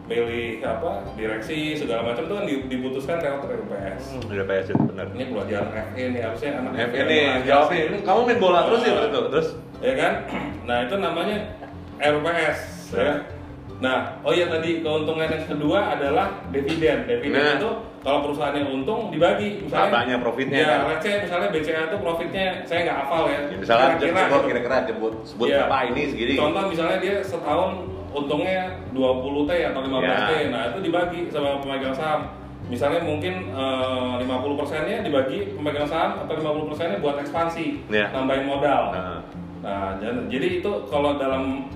milih 0.03 0.61
apa 0.61 0.91
direksi 1.15 1.75
segala 1.75 2.03
macam 2.05 2.23
itu 2.23 2.35
kan 2.35 2.45
di- 2.45 2.65
diputuskan 2.69 3.17
lewat 3.19 3.47
RUPS 3.47 4.03
Udah 4.21 4.45
PS 4.45 4.67
itu 4.69 4.83
benar. 4.85 5.07
ini 5.09 5.25
pelajaran 5.27 5.69
FE 5.89 6.05
nih 6.09 6.21
harusnya 6.21 6.51
anak 6.59 6.73
FE 6.85 6.99
ini 6.99 7.17
yang 7.17 7.43
jawabnya. 7.43 7.79
mengajar 7.79 7.87
Ini. 7.89 7.99
Kamu 8.03 8.21
main 8.25 8.39
bola 8.39 8.61
terus 8.67 8.81
ya 8.81 8.93
Ah. 8.93 9.09
tuh. 9.09 9.25
Terus 9.31 9.49
ya 9.81 9.93
kan? 9.95 10.13
Nah 10.69 10.77
itu 10.81 10.95
namanya 10.97 11.37
RPS 11.99 12.59
ya. 12.93 13.15
Nah, 13.79 13.99
oh 14.23 14.31
iya 14.31 14.47
tadi 14.47 14.79
keuntungan 14.79 15.27
yang 15.27 15.43
kedua 15.45 15.79
adalah 15.93 16.31
dividen. 16.49 17.03
Dividen 17.03 17.35
Nah. 17.35 17.59
itu 17.59 17.71
kalau 17.99 18.19
perusahaannya 18.21 18.63
untung 18.65 19.11
dibagi, 19.11 19.59
misalnya. 19.61 19.91
Labanya, 19.91 20.17
profitnya 20.19 20.55
Ya, 20.57 20.67
kan? 20.69 20.79
let's 20.89 21.03
say 21.03 21.15
misalnya 21.19 21.49
BCA 21.51 21.83
itu 21.85 21.97
profitnya 21.99 22.47
saya 22.63 22.81
nggak 22.85 22.99
hafal 23.01 23.23
ya. 23.25 23.39
ya, 23.45 23.57
misalnya 23.57 23.87
Kira-kira 23.93 24.07
sebut 24.21 24.31
gitu. 24.33 24.49
kira-kira 24.49 24.77
sebut 24.85 25.13
sebut 25.25 25.47
Iya. 25.47 25.59
berapa 25.61 25.79
ini 25.85 26.03
segini. 26.09 26.33
Contoh 26.37 26.63
misalnya 26.65 26.99
dia 26.99 27.15
setahun 27.21 27.71
untungnya 28.13 28.61
20 28.91 29.49
T 29.49 29.53
atau 29.67 29.81
15 29.81 29.99
T. 30.23 30.33
Ya. 30.33 30.49
Nah, 30.49 30.63
itu 30.69 30.79
dibagi 30.83 31.21
sama 31.29 31.59
pemegang 31.59 31.93
saham. 31.93 32.29
Misalnya 32.63 33.03
mungkin 33.03 33.51
eh, 33.51 34.13
50 34.21 34.29
persennya 34.55 35.03
dibagi 35.03 35.53
pemegang 35.53 35.85
saham 35.85 36.23
atau 36.23 36.33
50 36.35 36.69
persennya 36.69 36.99
buat 36.99 37.17
ekspansi, 37.19 37.89
Ya. 37.89 38.09
nambahin 38.11 38.47
modal. 38.47 38.93
Nah, 38.93 39.19
Nah, 39.63 39.95
jan- 39.97 40.27
jadi 40.27 40.59
itu 40.59 40.71
kalau 40.87 41.15
dalam 41.17 41.71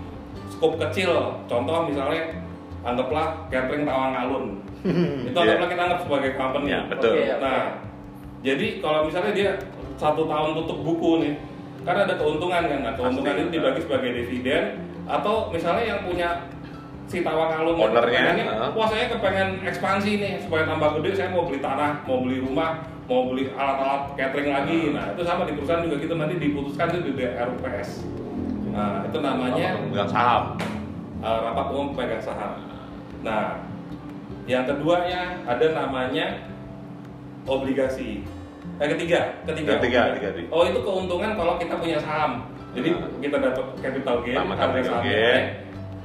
skop 0.48 0.74
kecil, 0.76 1.10
contoh 1.46 1.86
misalnya 1.86 2.34
anggaplah 2.82 3.46
catering 3.46 3.86
Tawang 3.86 4.10
Alun. 4.12 4.44
itu 5.22 5.30
Iya. 5.30 5.38
anggaplah 5.54 5.68
kita 5.68 5.82
anggap 5.84 6.00
sebagai 6.02 6.30
company. 6.34 6.66
Ya, 6.68 6.80
betul. 6.86 7.14
Oke, 7.14 7.22
oke. 7.24 7.38
Nah, 7.38 7.62
jadi 8.42 8.66
kalau 8.78 9.00
misalnya 9.06 9.32
dia 9.32 9.50
satu 9.94 10.26
tahun 10.26 10.50
tutup 10.54 10.82
buku 10.82 11.10
nih, 11.22 11.34
kan 11.82 11.96
ada 12.00 12.14
keuntungan 12.14 12.62
kan. 12.64 12.80
Nah, 12.82 12.92
keuntungan 12.94 13.32
Pasti. 13.32 13.42
itu 13.42 13.50
dibagi 13.54 13.80
sebagai 13.80 14.10
dividen 14.12 14.62
atau 15.06 15.54
misalnya 15.54 15.84
yang 15.86 16.00
punya 16.02 16.28
si 17.06 17.22
Tawakalun 17.22 17.78
Ownernya, 17.78 18.02
kepengennya, 18.02 18.46
heeh. 18.50 18.70
wah 18.74 18.88
saya 18.90 19.06
kepengen 19.06 19.62
ekspansi 19.62 20.10
nih 20.18 20.32
supaya 20.42 20.66
tambah 20.66 20.98
gede 20.98 21.10
saya 21.14 21.30
mau 21.30 21.46
beli 21.46 21.62
tanah 21.62 22.02
mau 22.02 22.18
beli 22.26 22.42
rumah 22.42 22.82
mau 23.06 23.30
beli 23.30 23.54
alat-alat 23.54 24.18
catering 24.18 24.50
lagi 24.50 24.78
nah 24.90 25.14
itu 25.14 25.22
sama 25.22 25.46
di 25.46 25.54
perusahaan 25.54 25.86
juga 25.86 26.02
gitu 26.02 26.14
nanti 26.18 26.34
diputuskan 26.42 26.98
itu 26.98 27.14
di 27.14 27.22
RUPS 27.22 27.88
nah 28.74 29.06
itu 29.06 29.18
namanya 29.22 29.78
pemegang 29.78 30.10
saham 30.10 30.58
uh, 31.22 31.38
rapat 31.50 31.66
umum 31.72 31.86
pemegang 31.94 32.22
saham. 32.22 32.52
Nah, 33.26 33.62
yang 34.46 34.62
keduanya 34.68 35.42
ada 35.46 35.66
namanya 35.72 36.46
obligasi. 37.46 38.22
Eh 38.78 38.88
ketiga, 38.92 39.40
ketiga. 39.46 39.78
Ketiga, 39.78 40.00
ketiga, 40.12 40.28
ketiga. 40.34 40.48
Oh 40.54 40.62
itu 40.66 40.78
keuntungan 40.82 41.34
kalau 41.38 41.58
kita 41.58 41.74
punya 41.78 41.98
saham. 42.02 42.50
Jadi 42.76 42.88
Nah. 42.92 43.08
kita 43.18 43.36
dapat 43.40 43.64
capital 43.80 44.16
gain, 44.20 44.36
capital 44.36 44.98
gain. 45.00 45.16
naik, 45.16 45.44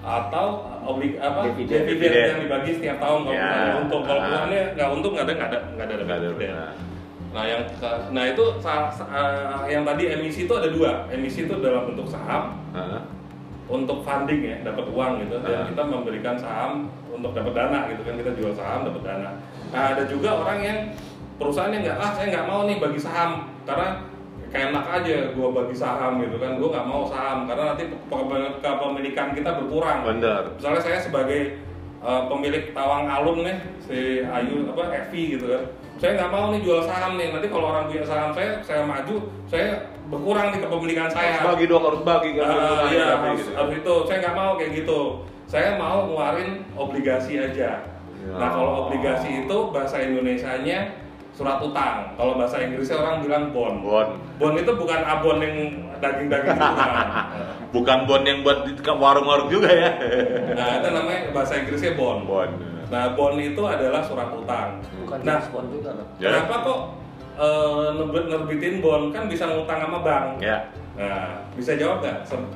atau 0.02 0.46
oblig 0.82 1.14
apa 1.16 1.52
Dividen. 1.52 1.84
dividen, 1.84 1.84
Dividen. 1.86 2.26
yang 2.26 2.40
dibagi 2.42 2.72
setiap 2.74 2.98
tahun 2.98 3.20
kalau 3.22 3.36
Ya. 3.36 3.44
perusahaannya 3.44 3.76
untung. 3.78 4.02
Kalau 4.02 4.16
Ah. 4.16 4.24
perusahaannya 4.24 4.62
nggak 4.74 4.90
untung 4.90 5.12
nggak 5.12 5.26
ada 5.28 5.34
nggak 5.34 5.48
ada 5.48 5.58
nggak 5.62 5.86
ada 5.86 5.96
Nggak 6.00 6.18
ada, 6.18 6.28
dividen. 6.30 6.52
nah. 6.56 6.74
Nah 7.32 7.44
yang 7.46 7.62
ke- 7.70 8.02
nah 8.10 8.24
itu 8.26 8.44
sa- 8.58 8.92
sa- 8.92 9.08
uh, 9.08 9.64
yang 9.66 9.84
tadi 9.84 10.04
emisi 10.10 10.44
itu 10.44 10.54
ada 10.54 10.68
dua. 10.68 11.08
Emisi 11.08 11.40
itu 11.42 11.54
dalam 11.58 11.84
bentuk 11.86 12.04
saham, 12.06 12.60
Heeh. 12.72 13.02
untuk 13.68 14.04
funding 14.04 14.42
ya 14.42 14.56
dapat 14.62 14.84
uang 14.86 15.12
gitu 15.22 15.36
dan 15.40 15.54
Ah. 15.54 15.66
kita 15.66 15.84
memberikan 15.86 16.36
saham 16.36 16.72
untuk 17.10 17.32
dapat 17.32 17.54
dana 17.54 17.88
gitu 17.88 18.02
kan 18.02 18.16
kita 18.16 18.32
jual 18.34 18.52
saham 18.52 18.84
dapat 18.84 19.04
dana 19.06 19.32
nah 19.70 19.96
ada 19.96 20.04
juga 20.04 20.36
orang 20.38 20.60
yang 20.60 20.78
perusahaan 21.38 21.70
yang 21.70 21.80
nggak 21.82 21.96
ah 21.96 22.12
saya 22.12 22.28
nggak 22.30 22.46
mau 22.46 22.68
nih 22.68 22.78
bagi 22.78 23.00
saham 23.00 23.32
karena 23.64 24.04
kayak 24.52 24.76
enak 24.76 24.86
aja 24.88 25.18
gua 25.34 25.50
bagi 25.56 25.76
saham 25.76 26.20
gitu 26.20 26.36
kan 26.38 26.60
gua 26.60 26.70
nggak 26.76 26.88
mau 26.88 27.04
saham 27.08 27.48
karena 27.48 27.64
nanti 27.72 27.84
ke- 27.88 28.58
kepemilikan 28.60 29.28
kita 29.32 29.52
berkurang 29.64 30.00
bener 30.04 30.42
misalnya 30.60 30.82
saya 30.84 31.00
sebagai 31.00 31.58
uh, 32.04 32.28
pemilik 32.28 32.76
tawang 32.76 33.08
alun 33.08 33.48
nih 33.48 33.58
si 33.80 34.22
Ayu 34.28 34.68
apa 34.76 34.84
Evi 34.92 35.40
gitu 35.40 35.46
kan 35.56 35.64
saya 36.02 36.12
nggak 36.18 36.32
mau 36.34 36.50
nih 36.52 36.62
jual 36.66 36.82
saham 36.84 37.16
nih 37.16 37.32
nanti 37.32 37.48
kalau 37.48 37.72
orang 37.72 37.88
punya 37.88 38.04
saham 38.04 38.30
saya 38.36 38.60
saya 38.66 38.82
maju 38.84 39.16
saya 39.48 39.92
berkurang 40.12 40.52
nih 40.52 40.60
kepemilikan 40.60 41.08
saya 41.08 41.40
harus 41.40 41.48
bagi 41.56 41.66
dong 41.72 41.84
harus 41.88 42.02
bagi 42.04 42.30
kan 42.36 42.46
keuntungannya 42.52 42.92
iya, 42.92 43.08
harus, 43.16 43.40
gitu. 43.40 43.52
harus 43.56 43.74
itu. 43.80 43.96
Saya 44.04 44.18
nggak 44.20 44.36
mau 44.36 44.52
kayak 44.60 44.72
gitu. 44.84 45.02
Saya 45.48 45.70
mau 45.80 45.98
ngeluarin 46.08 46.52
obligasi 46.76 47.34
aja. 47.40 47.72
Ya. 48.22 48.36
Nah, 48.38 48.50
kalau 48.54 48.72
obligasi 48.86 49.48
itu 49.48 49.58
bahasa 49.74 49.98
Indonesianya 50.04 50.80
surat 51.32 51.58
utang. 51.58 52.12
Kalau 52.14 52.36
bahasa 52.36 52.60
Inggrisnya 52.60 52.98
orang 52.98 53.24
bilang 53.24 53.44
bond. 53.50 53.78
Bon. 53.82 54.08
Bond 54.38 54.56
itu 54.58 54.72
bukan 54.72 55.00
abon 55.02 55.38
yang 55.40 55.56
daging-daging 55.98 56.52
itu 56.52 56.66
bukan. 56.68 56.92
bukan 57.76 57.98
bon 58.04 58.22
yang 58.22 58.40
buat 58.42 58.58
di 58.64 58.72
warung-warung 58.84 59.48
juga 59.48 59.70
ya 59.70 59.92
Nah, 60.58 60.70
itu 60.78 60.88
namanya 60.92 61.32
bahasa 61.32 61.56
Inggrisnya 61.56 61.96
bond. 61.96 62.26
bon 62.26 62.50
Nah, 62.92 63.16
bond 63.16 63.40
itu 63.40 63.64
adalah 63.64 64.04
surat 64.04 64.28
utang. 64.30 64.84
Bukan 65.00 65.18
Nah, 65.24 65.40
diskon 65.40 65.66
juga 65.72 65.96
loh. 65.96 66.08
Ya. 66.18 66.36
kenapa 66.36 66.56
kok 66.62 66.80
eh, 67.34 67.88
nerbit- 67.96 68.28
nerbitin 68.28 68.76
bond 68.80 69.06
kan 69.10 69.24
bisa 69.26 69.48
ngutang 69.48 69.80
sama 69.80 70.00
bank? 70.02 70.28
ya 70.40 70.68
Nah, 70.92 71.48
bisa 71.56 71.72
jawab 71.74 72.04
nggak? 72.04 72.28
Se- 72.28 72.52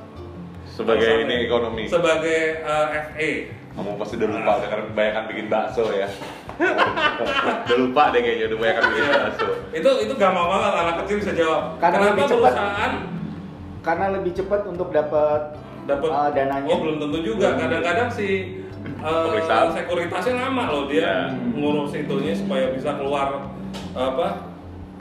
sebagai 0.67 1.23
ini 1.23 1.47
ekonomi 1.47 1.87
Sebagai 1.87 2.59
eh, 2.59 2.87
FA. 2.91 3.31
Kamu 3.75 3.99
pasti 3.99 4.13
udah 4.15 4.29
lupa 4.31 4.51
udah 4.55 4.69
karena 4.71 4.83
kebanyakan 4.87 5.23
bikin 5.27 5.45
bakso 5.51 5.83
ya. 5.91 6.07
Udah 7.67 7.77
lupa 7.79 8.15
deh 8.15 8.23
kayaknya 8.23 8.45
udah 8.47 8.57
kebanyakan 8.57 8.83
bikin 8.87 9.05
bakso. 9.11 9.47
Itu 9.75 9.89
itu 10.07 10.13
gampang 10.15 10.47
banget 10.47 10.71
anak 10.79 10.95
kecil 11.03 11.15
bisa 11.19 11.31
jawab. 11.35 11.61
Karena 11.83 11.95
kenapa 11.99 12.09
lebih 12.15 12.23
cepat. 12.23 12.39
perusahaan? 12.55 12.91
Karena 13.83 14.05
lebih 14.15 14.31
cepat 14.31 14.61
untuk 14.63 14.87
dapat 14.95 15.41
dapat 15.85 16.09
uh, 16.09 16.29
dananya. 16.31 16.71
oh 16.71 16.79
belum 16.79 16.97
tentu 17.03 17.19
juga. 17.21 17.47
Kadang-kadang 17.59 18.09
si 18.09 18.27
uh, 19.01 19.71
sekuritasnya 19.73 20.33
lama 20.39 20.63
loh 20.71 20.83
dia 20.89 21.01
Iya. 21.01 21.13
ngurus 21.57 21.91
itunya 21.97 22.33
supaya 22.33 22.71
bisa 22.73 22.95
keluar 22.97 23.49
apa 23.95 24.27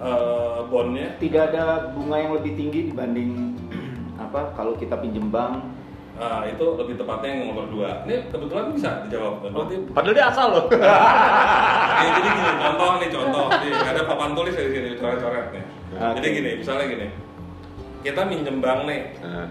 uh, 0.00 0.66
bondnya 0.70 1.14
tidak 1.18 1.52
ada 1.52 1.94
bunga 1.94 2.16
yang 2.18 2.32
lebih 2.36 2.52
tinggi 2.58 2.80
dibanding 2.92 3.58
apa 4.24 4.54
kalau 4.54 4.74
kita 4.78 4.98
pinjem 4.98 5.28
bank 5.30 5.62
Nah, 6.14 6.46
itu 6.46 6.64
lebih 6.78 6.94
tepatnya 6.94 7.28
yang 7.28 7.40
nomor 7.50 7.66
dua. 7.66 8.06
Ini 8.06 8.30
kebetulan 8.30 8.70
bisa 8.70 9.02
dijawab. 9.02 9.42
Berarti 9.44 9.74
padahal 9.90 10.14
dia 10.14 10.26
asal 10.30 10.46
loh 10.54 10.64
Ya, 12.04 12.08
jadi 12.10 12.28
gini, 12.28 12.50
contoh 12.60 12.90
nih, 13.02 13.08
contoh. 13.10 13.44
Nih, 13.50 13.70
ada 13.74 14.02
papan 14.04 14.30
tulis 14.34 14.54
di 14.54 14.70
sini, 14.70 14.90
coret-coret 14.94 15.46
nih. 15.50 15.64
Oke. 15.90 16.14
Jadi 16.20 16.28
gini, 16.30 16.50
misalnya 16.62 16.86
gini. 16.86 17.06
Kita 18.04 18.20
minjem 18.24 18.56
bank 18.60 18.80
nih, 18.84 19.00
Nah, 19.24 19.46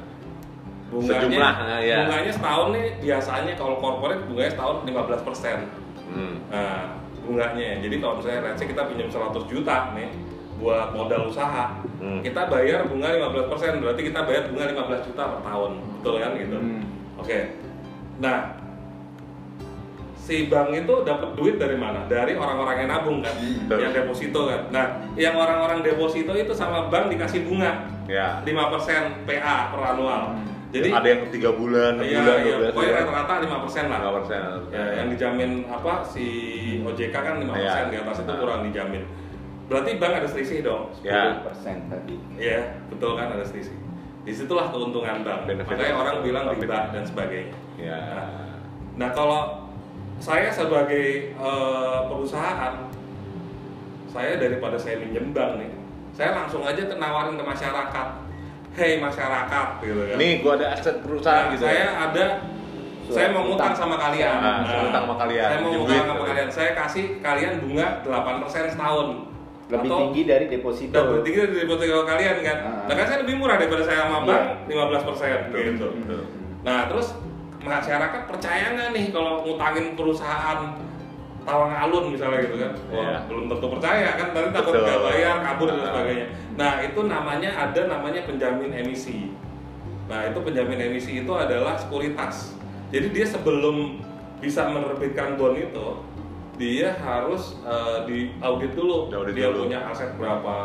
bunganya, 0.87 1.19
Sejumlah, 1.25 1.53
ya. 1.81 1.97
bunganya 2.05 2.31
setahun 2.31 2.67
nih 2.69 2.87
biasanya 3.01 3.53
kalau 3.57 3.75
corporate 3.81 4.21
bunganya 4.29 4.51
setahun 4.53 4.75
15 4.85 5.27
persen. 5.27 5.57
hmm. 6.05 6.35
Nah, 6.47 6.79
bunganya. 7.23 7.69
Jadi 7.81 7.95
kalau 7.97 8.13
misalnya 8.21 8.39
let's 8.45 8.61
kita 8.61 8.81
pinjam 8.85 9.09
100 9.09 9.49
juta 9.49 9.75
nih 9.97 10.09
buat 10.61 10.93
modal 10.93 11.27
usaha, 11.27 11.75
Hmm. 11.97 12.19
kita 12.19 12.45
bayar 12.45 12.85
bunga 12.85 13.09
15 13.09 13.47
persen, 13.49 13.79
berarti 13.79 14.01
kita 14.05 14.19
bayar 14.23 14.47
bunga 14.47 14.65
15 14.69 15.01
juta 15.07 15.23
per 15.25 15.39
tahun, 15.41 15.71
betul 16.03 16.19
kan 16.19 16.31
gitu? 16.35 16.57
Hmm. 16.59 16.83
Oke. 17.15 17.37
Nah, 18.19 18.59
si 20.19 20.47
bank 20.47 20.75
itu 20.75 20.93
dapat 21.03 21.29
duit 21.35 21.55
dari 21.55 21.79
mana? 21.79 22.03
Dari 22.05 22.35
orang-orang 22.35 22.83
yang 22.83 22.89
nabung 22.91 23.19
kan, 23.23 23.31
Betul. 23.39 23.77
yang 23.79 23.91
deposito 23.95 24.41
kan. 24.47 24.61
Nah, 24.71 24.85
yang 25.15 25.35
orang-orang 25.35 25.79
deposito 25.79 26.35
itu 26.35 26.51
sama 26.51 26.91
bank 26.91 27.07
dikasih 27.07 27.47
bunga 27.47 27.87
ya 28.03 28.43
5% 28.43 29.23
PA 29.23 29.71
per 29.71 29.81
annual. 29.81 30.35
Jadi 30.73 30.89
ada 30.89 31.05
yang 31.05 31.21
tiga 31.29 31.53
bulan 31.53 32.01
enam 32.01 32.03
Iya, 32.03 32.17
bulan 32.17 32.37
iya, 32.41 32.55
12 32.57 32.73
pokoknya 32.73 32.91
bulan 32.91 33.05
rata-rata 33.05 33.33
5% 33.39 33.85
lah. 33.87 33.99
lima 34.01 34.11
persen 34.17 34.41
Ya, 34.73 34.83
yang 34.97 35.07
dijamin 35.07 35.51
apa 35.69 35.93
si 36.03 36.25
OJK 36.81 37.13
kan 37.13 37.35
5% 37.37 37.55
Iya. 37.61 37.91
di 37.93 37.97
atas 38.01 38.17
itu 38.19 38.31
Nah. 38.33 38.39
kurang 38.41 38.59
dijamin. 38.65 39.03
Berarti 39.69 39.91
bank 39.95 40.13
ada 40.17 40.27
selisih 40.27 40.59
dong. 40.65 40.89
ya 41.05 41.39
10% 41.45 41.77
tadi. 41.93 42.15
Iya, 42.35 42.81
betul 42.89 43.15
kan 43.15 43.31
ada 43.31 43.45
selisih. 43.45 43.77
Di 44.23 44.31
situlah 44.31 44.71
keuntungan 44.71 45.19
bank. 45.21 45.39
Benefit 45.45 45.67
Makanya 45.69 45.95
orang 45.95 46.15
bilang 46.23 46.45
riba 46.49 46.79
dan 46.89 47.03
sebagainya. 47.03 47.55
ya 47.75 47.99
Nah 48.93 49.09
kalau 49.11 49.67
saya 50.17 50.47
sebagai 50.47 51.33
eh, 51.33 51.99
perusahaan, 52.07 52.87
saya 54.07 54.37
daripada 54.37 54.77
saya 54.77 55.01
minjem 55.01 55.33
bank 55.33 55.59
nih, 55.59 55.71
saya 56.13 56.31
langsung 56.33 56.63
aja 56.63 56.85
nawarin 56.93 57.33
ke 57.33 57.43
masyarakat, 57.43 58.07
hey 58.71 59.01
masyarakat, 59.01 59.67
gitu 59.81 60.01
kan. 60.05 60.15
nih 60.15 60.31
gua 60.39 60.53
ada 60.55 60.67
aset 60.71 61.01
perusahaan 61.01 61.49
Nah, 61.49 61.51
gitu 61.51 61.65
saya 61.65 61.75
ya 61.75 61.89
ada, 62.07 62.25
saya 63.09 63.27
mau 63.33 63.43
Utang. 63.43 63.73
ngutang 63.73 63.73
sama 63.75 63.95
kalian. 63.97 64.35
Nah, 64.37 64.57
saya 64.63 64.79
ngutang 64.85 65.03
sama 65.03 65.15
kalian, 65.17 65.47
Saya 65.49 65.59
mau 65.59 65.71
duit. 65.75 65.99
sama 65.99 66.23
kalian. 66.23 66.47
Saya 66.47 66.71
kasih 66.71 67.05
kalian 67.19 67.53
bunga 67.59 67.87
8% 68.05 68.71
setahun. 68.71 69.07
Lebih 69.73 69.89
Atau 69.89 69.99
tinggi 70.05 70.21
dari 70.23 70.45
deposito. 70.47 70.93
Lebih 70.93 71.21
tinggi 71.25 71.37
dari 71.41 71.55
deposito 71.65 72.05
kalian 72.05 72.37
kan. 72.41 72.57
Ah. 72.61 72.85
Nah 72.85 72.93
kan 72.93 73.05
saya 73.09 73.19
lebih 73.25 73.35
murah 73.35 73.55
daripada 73.57 73.83
saya 73.83 73.99
sama 74.05 74.17
Iya. 74.21 74.27
bank 74.29 74.43
15% 74.69 75.39
Betul, 75.49 75.61
gitu. 75.65 75.87
betul. 75.97 76.21
Nah 76.61 76.79
terus 76.85 77.07
masyarakat 77.59 78.21
percaya 78.27 78.65
nggak 78.71 78.89
nih 78.91 79.05
kalau 79.09 79.41
ngutangin 79.41 79.85
perusahaan 79.95 80.59
Tawang 81.43 81.75
Alun 81.75 82.15
misalnya 82.15 82.39
gitu 82.39 82.55
kan? 82.55 82.71
Wah, 82.87 83.03
Iya. 83.03 83.17
belum 83.27 83.51
tentu 83.51 83.67
percaya 83.67 84.15
kan, 84.15 84.31
nanti 84.31 84.49
takut 84.55 84.73
nggak 84.79 84.99
bayar, 85.03 85.35
kabur 85.43 85.67
dan 85.67 85.75
Ah. 85.75 85.85
sebagainya. 85.91 86.27
Nah 86.55 86.71
itu 86.79 86.99
namanya 87.03 87.49
ada 87.51 87.81
namanya 87.83 88.21
penjamin 88.23 88.71
emisi. 88.71 89.35
Nah 90.07 90.23
itu 90.23 90.39
penjamin 90.39 90.79
emisi 90.79 91.19
itu 91.19 91.33
adalah 91.35 91.75
sekuritas. 91.75 92.55
Jadi 92.95 93.11
dia 93.11 93.27
sebelum 93.27 93.99
bisa 94.39 94.71
menerbitkan 94.71 95.35
bond 95.35 95.55
itu, 95.57 95.87
dia 96.55 96.93
harus 96.95 97.57
eh, 97.61 97.97
di 98.05 98.17
audit 98.39 98.71
dulu. 98.73 99.09
Diaudit 99.09 99.33
dia 99.33 99.49
dulu. 99.49 99.65
punya 99.65 99.79
aset 99.85 100.13
berapa. 100.15 100.55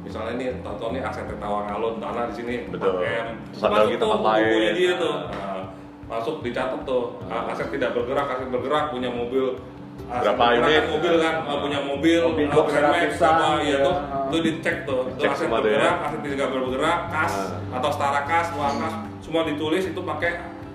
Misalnya 0.00 0.32
nih, 0.36 0.48
contoh 0.60 0.92
nih 0.92 1.00
aset 1.00 1.24
Tawang 1.34 1.66
Alun 1.66 1.96
tanah 1.96 2.28
di 2.28 2.34
sini 2.36 2.54
Betul. 2.68 3.00
4M. 3.00 3.26
Terus 3.50 3.60
ada 3.60 3.66
Masuk 3.66 3.80
lagi 3.80 3.94
tuh 3.96 4.08
bukunya 4.12 4.44
lain. 4.52 4.74
dia 4.74 4.92
tuh. 4.94 5.14
Ah. 5.16 5.32
Nah, 5.34 5.62
masuk 6.06 6.36
dicatat 6.44 6.80
tuh 6.84 7.04
Ah, 7.26 7.48
aset 7.48 7.68
tidak 7.68 7.90
bergerak, 7.92 8.26
aset 8.28 8.48
bergerak 8.48 8.92
punya 8.92 9.08
mobil 9.08 9.56
aset 10.04 10.36
Berapa 10.36 10.44
kan 10.60 10.84
mobil 10.92 11.14
kan 11.16 11.34
Ah, 11.42 11.56
punya 11.56 11.80
mobil, 11.80 12.20
Mobil 12.22 12.46
ah, 12.46 12.54
box 12.54 12.66
Grand 12.68 12.92
Max, 12.92 13.10
apa, 13.16 13.46
ya 13.56 13.64
ya. 13.64 13.76
tuh 13.80 13.94
itu 14.28 14.38
dicek 14.44 14.76
tuh 14.84 15.00
Itu 15.10 15.24
aset 15.24 15.48
ya. 15.48 15.50
bergerak, 15.50 15.94
aset 16.04 16.20
tidak 16.22 16.48
bergerak, 16.52 16.98
kas 17.08 17.32
Ah. 17.32 17.76
atau 17.80 17.88
setara 17.88 18.20
kas, 18.22 18.46
luar 18.52 18.72
kas 18.76 18.94
semua 19.18 19.42
ditulis 19.48 19.82
itu 19.82 20.00
pakai 20.04 20.32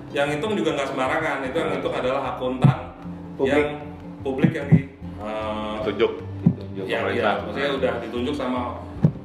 yang 0.09 0.25
hitung 0.27 0.57
juga 0.57 0.73
nggak 0.73 0.87
sembarangan 0.89 1.37
itu 1.45 1.55
yang 1.55 1.71
hitung 1.71 1.93
adalah 1.93 2.21
akuntan 2.33 2.77
Publik. 3.37 3.53
yang 3.53 3.69
publik 4.21 4.51
yang 4.51 4.67
di 4.67 4.87
tunjuk 5.83 6.11
Ditunjuk. 6.39 6.85
ya, 6.85 6.97
pemerintah. 7.01 7.33
ya, 7.33 7.43
maksudnya 7.43 7.71
udah 7.75 7.93
ditunjuk 8.01 8.35
sama 8.35 8.61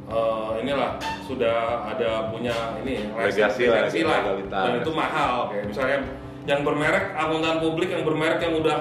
eh, 0.05 0.51
inilah 0.61 0.91
sudah 1.23 1.57
ada 1.87 2.29
punya 2.29 2.55
ini 2.81 3.09
Legasi 3.11 3.67
lah, 3.67 3.87
lisensi 3.87 4.01
lah 4.03 4.19
legalitas. 4.23 4.63
dan 4.63 4.73
itu 4.79 4.91
mahal 4.93 5.35
kayak 5.49 5.65
misalnya 5.67 5.99
yang 6.45 6.61
bermerek 6.61 7.05
akuntan 7.15 7.57
publik 7.59 7.89
yang 7.89 8.05
bermerek 8.05 8.39
yang 8.39 8.55
udah 8.55 8.79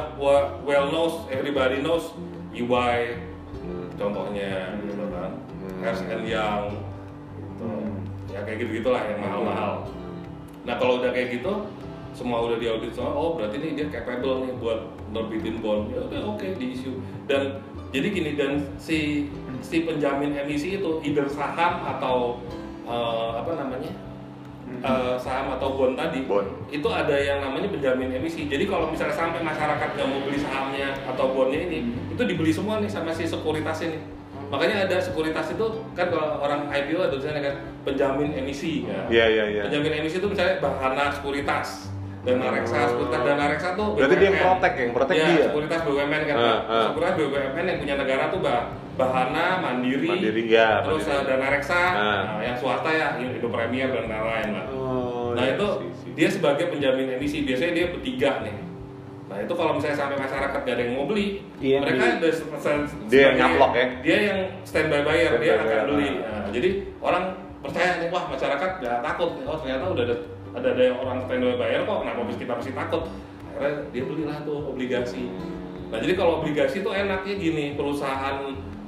well 0.62 0.86
knows 0.88 1.24
everybody 1.30 1.80
knows 1.80 2.12
EY 2.52 3.18
Hmm. 3.64 3.88
contohnya 3.96 4.76
gitu 4.84 5.08
kan 5.08 5.32
Hmm. 5.56 5.80
Ernst 5.82 6.04
and 6.06 6.28
Young 6.28 6.64
gitu. 7.40 7.64
Hmm. 7.64 7.92
ya 8.28 8.40
kayak 8.44 8.58
gitu 8.60 8.84
gitulah 8.84 9.00
yang 9.02 9.20
mahal-mahal 9.22 9.88
nah 10.64 10.76
kalau 10.76 11.00
udah 11.00 11.12
kayak 11.12 11.40
gitu 11.40 11.64
semua 12.14 12.46
udah 12.46 12.58
diaudit 12.62 12.94
semua 12.94 13.12
oh 13.12 13.36
berarti 13.36 13.58
ini 13.58 13.70
dia 13.74 13.88
capable 13.90 14.46
nih 14.46 14.54
buat 14.62 14.80
nerbitin 15.14 15.62
bond. 15.62 15.90
Ya 15.94 16.02
udah 16.06 16.22
oke 16.34 16.48
di 16.58 16.66
issue 16.74 16.98
dan 17.26 17.62
jadi 17.94 18.08
gini 18.10 18.32
dan 18.34 18.62
si 18.82 19.30
si 19.62 19.86
penjamin 19.86 20.34
emisi 20.34 20.82
itu 20.82 21.02
either 21.06 21.26
saham 21.30 21.82
atau 21.86 22.42
eh, 22.86 23.32
apa 23.38 23.52
namanya 23.54 23.92
eh, 24.82 25.16
saham 25.22 25.54
atau 25.58 25.78
bond 25.78 25.94
tadi 25.98 26.26
Bond. 26.26 26.50
itu 26.74 26.90
ada 26.90 27.14
yang 27.14 27.42
namanya 27.42 27.70
penjamin 27.70 28.14
emisi. 28.14 28.50
Jadi 28.50 28.66
kalau 28.66 28.90
misalnya 28.90 29.14
sampai 29.14 29.42
masyarakat 29.42 29.90
nggak 29.94 30.08
mau 30.10 30.22
beli 30.26 30.40
sahamnya 30.42 30.94
atau 31.06 31.34
bondnya 31.34 31.66
ini 31.70 31.94
itu 32.14 32.22
dibeli 32.26 32.54
semua 32.54 32.82
nih 32.82 32.90
sama 32.90 33.14
si 33.14 33.30
sekuritas 33.30 33.86
ini. 33.86 34.02
Makanya 34.54 34.86
ada 34.86 35.02
sekuritas 35.02 35.50
itu 35.50 35.66
kan 35.98 36.14
kalau 36.14 36.38
orang 36.46 36.70
IPO 36.70 37.02
ada 37.02 37.10
tulisannya 37.10 37.42
kan 37.42 37.56
penjamin 37.82 38.38
emisi. 38.38 38.86
Ya. 38.86 39.02
Iya 39.10 39.26
iya 39.30 39.44
iya. 39.50 39.62
penjamin 39.66 40.06
emisi 40.06 40.22
itu 40.22 40.30
misalnya 40.30 40.62
Bahana 40.62 41.10
Sekuritas 41.10 41.93
dan 42.24 42.40
Reksa 42.40 42.78
Sekuritas 42.88 43.22
dan 43.22 43.36
Reksa 43.38 43.70
tuh 43.74 43.88
Berarti 43.94 44.16
dia 44.16 44.24
yang 44.24 44.34
BUMN. 44.34 44.48
protect, 44.50 44.76
yang 44.78 44.92
protect 44.92 45.18
Iya, 45.18 45.28
dia. 45.28 45.44
Sekuritas 45.46 45.80
BUMN 45.82 46.22
kan 46.24 46.36
Ah, 46.36 46.48
ah. 46.64 46.84
Sekuritas 46.88 47.14
BUMN 47.16 47.66
yang 47.66 47.78
punya 47.78 47.96
negara 47.98 48.24
tuh 48.28 48.40
bah 48.40 48.62
Bahana 48.94 49.46
Mandiri, 49.60 50.06
Mandiri, 50.06 50.44
ya, 50.48 50.80
terus 50.82 51.04
Mandiri. 51.04 51.18
uh, 51.18 51.28
Dana 51.28 51.48
Reksa 51.50 51.74
Ah. 51.76 52.22
nah, 52.30 52.42
yang 52.42 52.56
swasta 52.56 52.90
ya 52.90 53.08
Indo 53.18 53.50
Premier 53.50 53.90
dan 53.90 54.06
lain-lain 54.06 54.50
lah 54.54 54.66
Oh, 54.70 55.34
nah 55.34 55.44
iya, 55.44 55.54
itu 55.54 55.68
sih, 55.76 55.90
sih. 56.00 56.12
dia 56.14 56.30
sebagai 56.30 56.70
penjamin 56.70 57.12
emisi 57.12 57.42
biasanya 57.42 57.74
dia 57.74 57.86
bertiga 57.90 58.32
nih 58.40 58.56
nah 59.24 59.38
itu 59.40 59.50
kalau 59.52 59.74
misalnya 59.74 59.98
sampai 59.98 60.16
masyarakat 60.16 60.60
gak 60.62 60.70
ada 60.70 60.84
yang 60.84 60.94
mau 60.94 61.06
beli 61.06 61.42
Dia 61.58 61.70
yang 61.72 61.82
mereka 61.82 62.04
beli. 62.06 62.16
ada 62.16 62.30
se- 62.30 62.48
se- 62.54 63.02
Dia 63.10 63.22
yang 63.24 63.36
nyaplok 63.36 63.72
ya? 63.74 63.86
dia 64.00 64.18
yang 64.22 64.38
standby 64.62 65.02
buyer 65.02 65.28
Standby 65.28 65.42
dia 65.42 65.54
akan 65.56 65.66
buyer, 65.66 65.86
beli 65.90 66.10
ah. 66.14 66.30
Nah, 66.38 66.50
jadi 66.52 66.70
orang 67.02 67.24
percaya 67.60 67.90
nih 67.98 68.10
wah 68.10 68.24
masyarakat 68.28 68.70
gak 68.78 68.98
takut 69.02 69.30
oh 69.42 69.58
ternyata 69.58 69.86
udah 69.90 70.04
ada 70.06 70.16
ada, 70.54 70.68
ada 70.70 70.82
yang 70.84 70.98
orang 70.98 71.18
standby 71.22 71.56
buyer 71.56 71.82
kok 71.82 71.98
kenapa 72.00 72.20
bisa 72.24 72.40
kita 72.40 72.54
masih 72.54 72.74
takut 72.74 73.04
akhirnya 73.48 73.72
dia 73.90 74.04
belilah 74.04 74.38
tuh 74.42 74.58
obligasi 74.68 75.24
nah 75.90 75.98
jadi 75.98 76.14
kalau 76.14 76.40
obligasi 76.40 76.82
tuh 76.82 76.92
enaknya 76.92 77.34
gini 77.36 77.66
perusahaan 77.74 78.38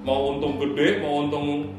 mau 0.02 0.32
untung 0.32 0.58
gede 0.58 1.00
mau 1.00 1.22
untung 1.22 1.74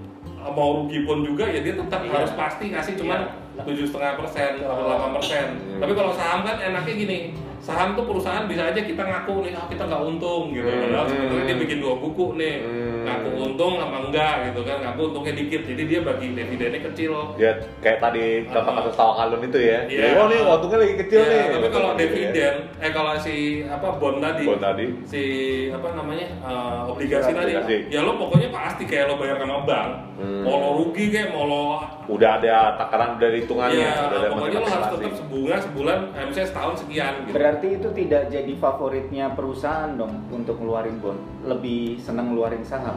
mau 0.46 0.78
rugi 0.78 1.02
pun 1.02 1.22
juga 1.22 1.42
ya 1.44 1.58
dia 1.58 1.74
tetap 1.74 2.00
Iya. 2.00 2.12
harus 2.12 2.32
pasti 2.32 2.70
kasih 2.70 2.94
cuman 2.96 3.20
Iya. 3.52 3.62
tujuh 3.64 3.84
setengah 3.84 4.14
persen 4.16 4.52
atau 4.60 4.82
delapan 4.84 5.10
persen 5.12 5.46
Iya. 5.56 5.78
tapi 5.80 5.92
kalau 5.92 6.12
saham 6.12 6.40
kan 6.42 6.56
enaknya 6.56 6.94
gini 6.96 7.18
saham 7.58 7.98
tuh 7.98 8.06
perusahaan 8.06 8.46
bisa 8.46 8.62
aja 8.64 8.78
kita 8.78 9.02
ngaku 9.02 9.42
nih 9.42 9.52
ah, 9.52 9.66
kita 9.66 9.82
nggak 9.84 10.02
untung 10.04 10.54
gitu 10.54 10.62
Hmm. 10.64 10.82
padahal 10.84 11.06
sebenarnya 11.08 11.44
dia 11.44 11.56
bikin 11.58 11.78
dua 11.80 11.94
buku 11.98 12.26
nih 12.38 12.54
Hmm. 12.62 12.85
Ngaku 13.06 13.28
untung 13.40 13.74
sama 13.76 13.96
enggak 14.02 14.34
gitu 14.44 14.60
kan 14.62 14.76
ngaku 14.80 15.00
untungnya 15.06 15.32
dikit 15.34 15.62
jadi 15.64 15.82
dia 15.84 16.00
bagi 16.02 16.26
dividennya 16.32 16.80
kecil 16.84 17.12
Ya 17.36 17.50
kayak 17.78 17.98
tadi 17.98 18.24
contoh 18.46 18.68
Ah. 18.68 18.76
kasus 18.82 18.94
kalun 18.96 19.40
itu 19.42 19.58
ya. 19.60 19.78
Iya. 19.86 20.04
Oh 20.16 20.26
nih 20.26 20.38
untungnya 20.42 20.78
lagi 20.78 20.94
kecil 20.98 21.18
Ya, 21.18 21.28
nih. 21.28 21.44
tapi 21.52 21.68
kalau 21.70 21.88
ya. 21.88 21.96
dividen 21.96 22.54
eh 22.76 22.90
kalau 22.90 23.12
si 23.16 23.34
apa 23.64 23.88
bond 23.94 24.18
tadi 24.18 24.44
Bond 24.44 24.60
tadi. 24.60 24.86
si 25.04 25.22
apa 25.70 25.88
namanya 25.92 26.26
eh, 26.26 26.80
obligasi 26.86 27.30
tadi 27.30 27.52
Obligasi. 27.54 27.76
ya 27.88 28.00
lo 28.02 28.12
pokoknya 28.16 28.48
pasti 28.50 28.82
kayak 28.84 29.06
lo 29.06 29.14
bayar 29.16 29.38
sama 29.38 29.62
bank 29.62 29.90
Hmm. 30.16 30.42
mau 30.42 30.56
lo 30.56 30.75
rugi 30.96 31.12
kayak 31.12 31.28
mau 31.28 31.44
lo 31.44 31.64
udah 32.08 32.30
ada 32.40 32.56
takaran 32.80 33.20
dari 33.20 33.44
hitungannya, 33.44 33.84
ya 33.84 34.08
udah 34.08 34.16
ada 34.16 34.28
pokoknya 34.32 34.58
lo 34.58 34.68
harus 34.72 34.88
tetap 34.96 35.12
sebulan 35.20 35.58
sebulan 35.60 35.98
eh, 36.10 36.24
misalnya 36.24 36.48
setahun 36.48 36.74
sekian 36.80 37.12
gitu 37.20 37.32
Berarti 37.36 37.66
itu 37.76 37.88
tidak 37.92 38.22
jadi 38.32 38.52
favoritnya 38.56 39.24
perusahaan 39.36 39.92
dong 39.92 40.24
untuk 40.32 40.56
ngeluarin 40.56 40.96
bond. 40.98 41.20
Lebih 41.44 42.00
senang 42.00 42.32
ngeluarin 42.32 42.64
saham. 42.64 42.96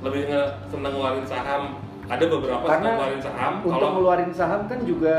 lebih 0.00 0.28
nge 0.28 0.42
seneng 0.70 0.92
ngeluarin 0.92 1.26
saham 1.26 1.62
ada 2.06 2.24
beberapa 2.24 2.64
Karena 2.64 2.72
seneng 2.72 2.94
ngeluarin 2.96 3.20
saham 3.20 3.52
Untuk 3.58 3.72
kalau 3.74 3.88
ngeluarin 3.92 4.32
saham 4.32 4.60
kan 4.64 4.78
juga 4.80 5.14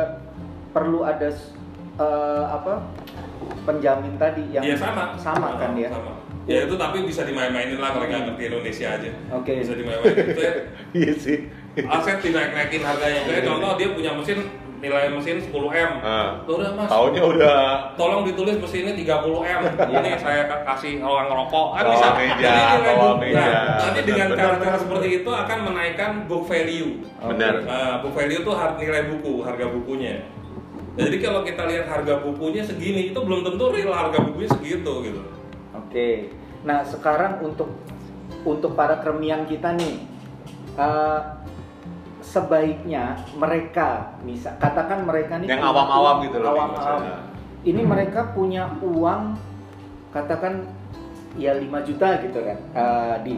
perlu 0.72 1.00
ada 1.02 1.30
eh, 1.98 2.46
apa 2.48 2.74
penjamin 3.64 4.18
tadi 4.18 4.44
yang 4.50 4.64
Iya 4.66 4.76
sama 4.76 5.14
sama 5.18 5.58
kan 5.58 5.78
ya. 5.78 5.94
sama 5.94 6.14
ya 6.48 6.64
itu 6.64 6.80
tapi 6.80 7.04
bisa 7.04 7.28
dimain-mainin 7.28 7.76
lah 7.76 7.92
kalau 7.92 8.08
nggak 8.08 8.24
ngerti 8.32 8.44
Indonesia 8.48 8.88
aja 8.96 9.10
Oke. 9.36 9.52
bisa 9.60 9.74
dimain-mainin 9.76 10.26
itu 10.32 10.42
ya, 10.42 10.54
Iya 11.04 11.14
sih. 11.20 11.38
Aset 11.86 12.17
dinaik-naikin 12.19 12.81
harganya 12.81 13.22
kayak 13.24 13.43
contoh 13.46 13.72
dia 13.77 13.89
punya 13.93 14.12
mesin 14.13 14.39
nilai 14.77 15.10
mesin 15.10 15.41
10 15.41 15.50
m 15.74 15.91
Ah. 16.05 16.38
udah 16.46 16.69
mas 16.77 16.86
Tahunnya 16.86 17.24
udah 17.25 17.57
tolong 17.98 18.22
ditulis 18.25 18.61
mesinnya 18.61 18.94
30 18.94 19.42
m 19.42 19.61
ini 19.98 20.09
saya 20.22 20.46
kasih 20.63 21.01
orang 21.01 21.29
ngerokok 21.29 21.68
kan 21.74 21.83
bisa 21.90 22.07
meja, 22.13 22.53
Jadi 22.77 22.94
meja. 23.18 23.42
nah, 23.42 23.53
nanti 23.81 24.01
dengan 24.05 24.27
cara-cara 24.37 24.77
seperti 24.77 25.07
itu 25.22 25.29
akan 25.33 25.57
menaikkan 25.66 26.11
book 26.29 26.46
value. 26.46 27.01
Benar. 27.18 27.53
Nah, 27.66 27.94
book 28.05 28.13
value 28.13 28.46
itu 28.46 28.51
nilai 28.53 29.03
buku, 29.09 29.33
harga 29.42 29.66
bukunya. 29.66 30.13
Nah, 30.94 31.01
jadi 31.09 31.18
kalau 31.25 31.42
kita 31.42 31.63
lihat 31.66 31.85
harga 31.90 32.13
bukunya 32.22 32.61
segini, 32.61 33.09
itu 33.09 33.18
belum 33.18 33.42
tentu 33.46 33.74
real 33.74 33.94
harga 33.94 34.18
bukunya 34.22 34.50
segitu 34.50 34.94
gitu. 35.05 35.22
Oke. 35.74 36.29
Nah, 36.66 36.85
sekarang 36.85 37.42
untuk 37.42 37.70
untuk 38.46 38.77
para 38.77 39.01
kremiang 39.01 39.50
kita 39.50 39.74
nih 39.74 40.05
eh, 40.77 41.20
sebaiknya 42.27 43.16
mereka 43.40 44.20
bisa 44.27 44.51
katakan 44.59 45.07
mereka 45.07 45.40
nih 45.40 45.48
Yang 45.48 45.63
awam-awam 45.63 46.16
gitu 46.27 46.37
loh, 46.44 46.51
awam-awam. 46.51 47.01
Ini 47.63 47.81
mereka 47.87 48.35
punya 48.35 48.68
uang 48.83 49.40
katakan 50.11 50.68
ya 51.40 51.55
5 51.55 51.87
juta 51.87 52.07
gitu 52.20 52.40
kan. 52.44 52.57
eh, 52.75 53.16
di 53.24 53.35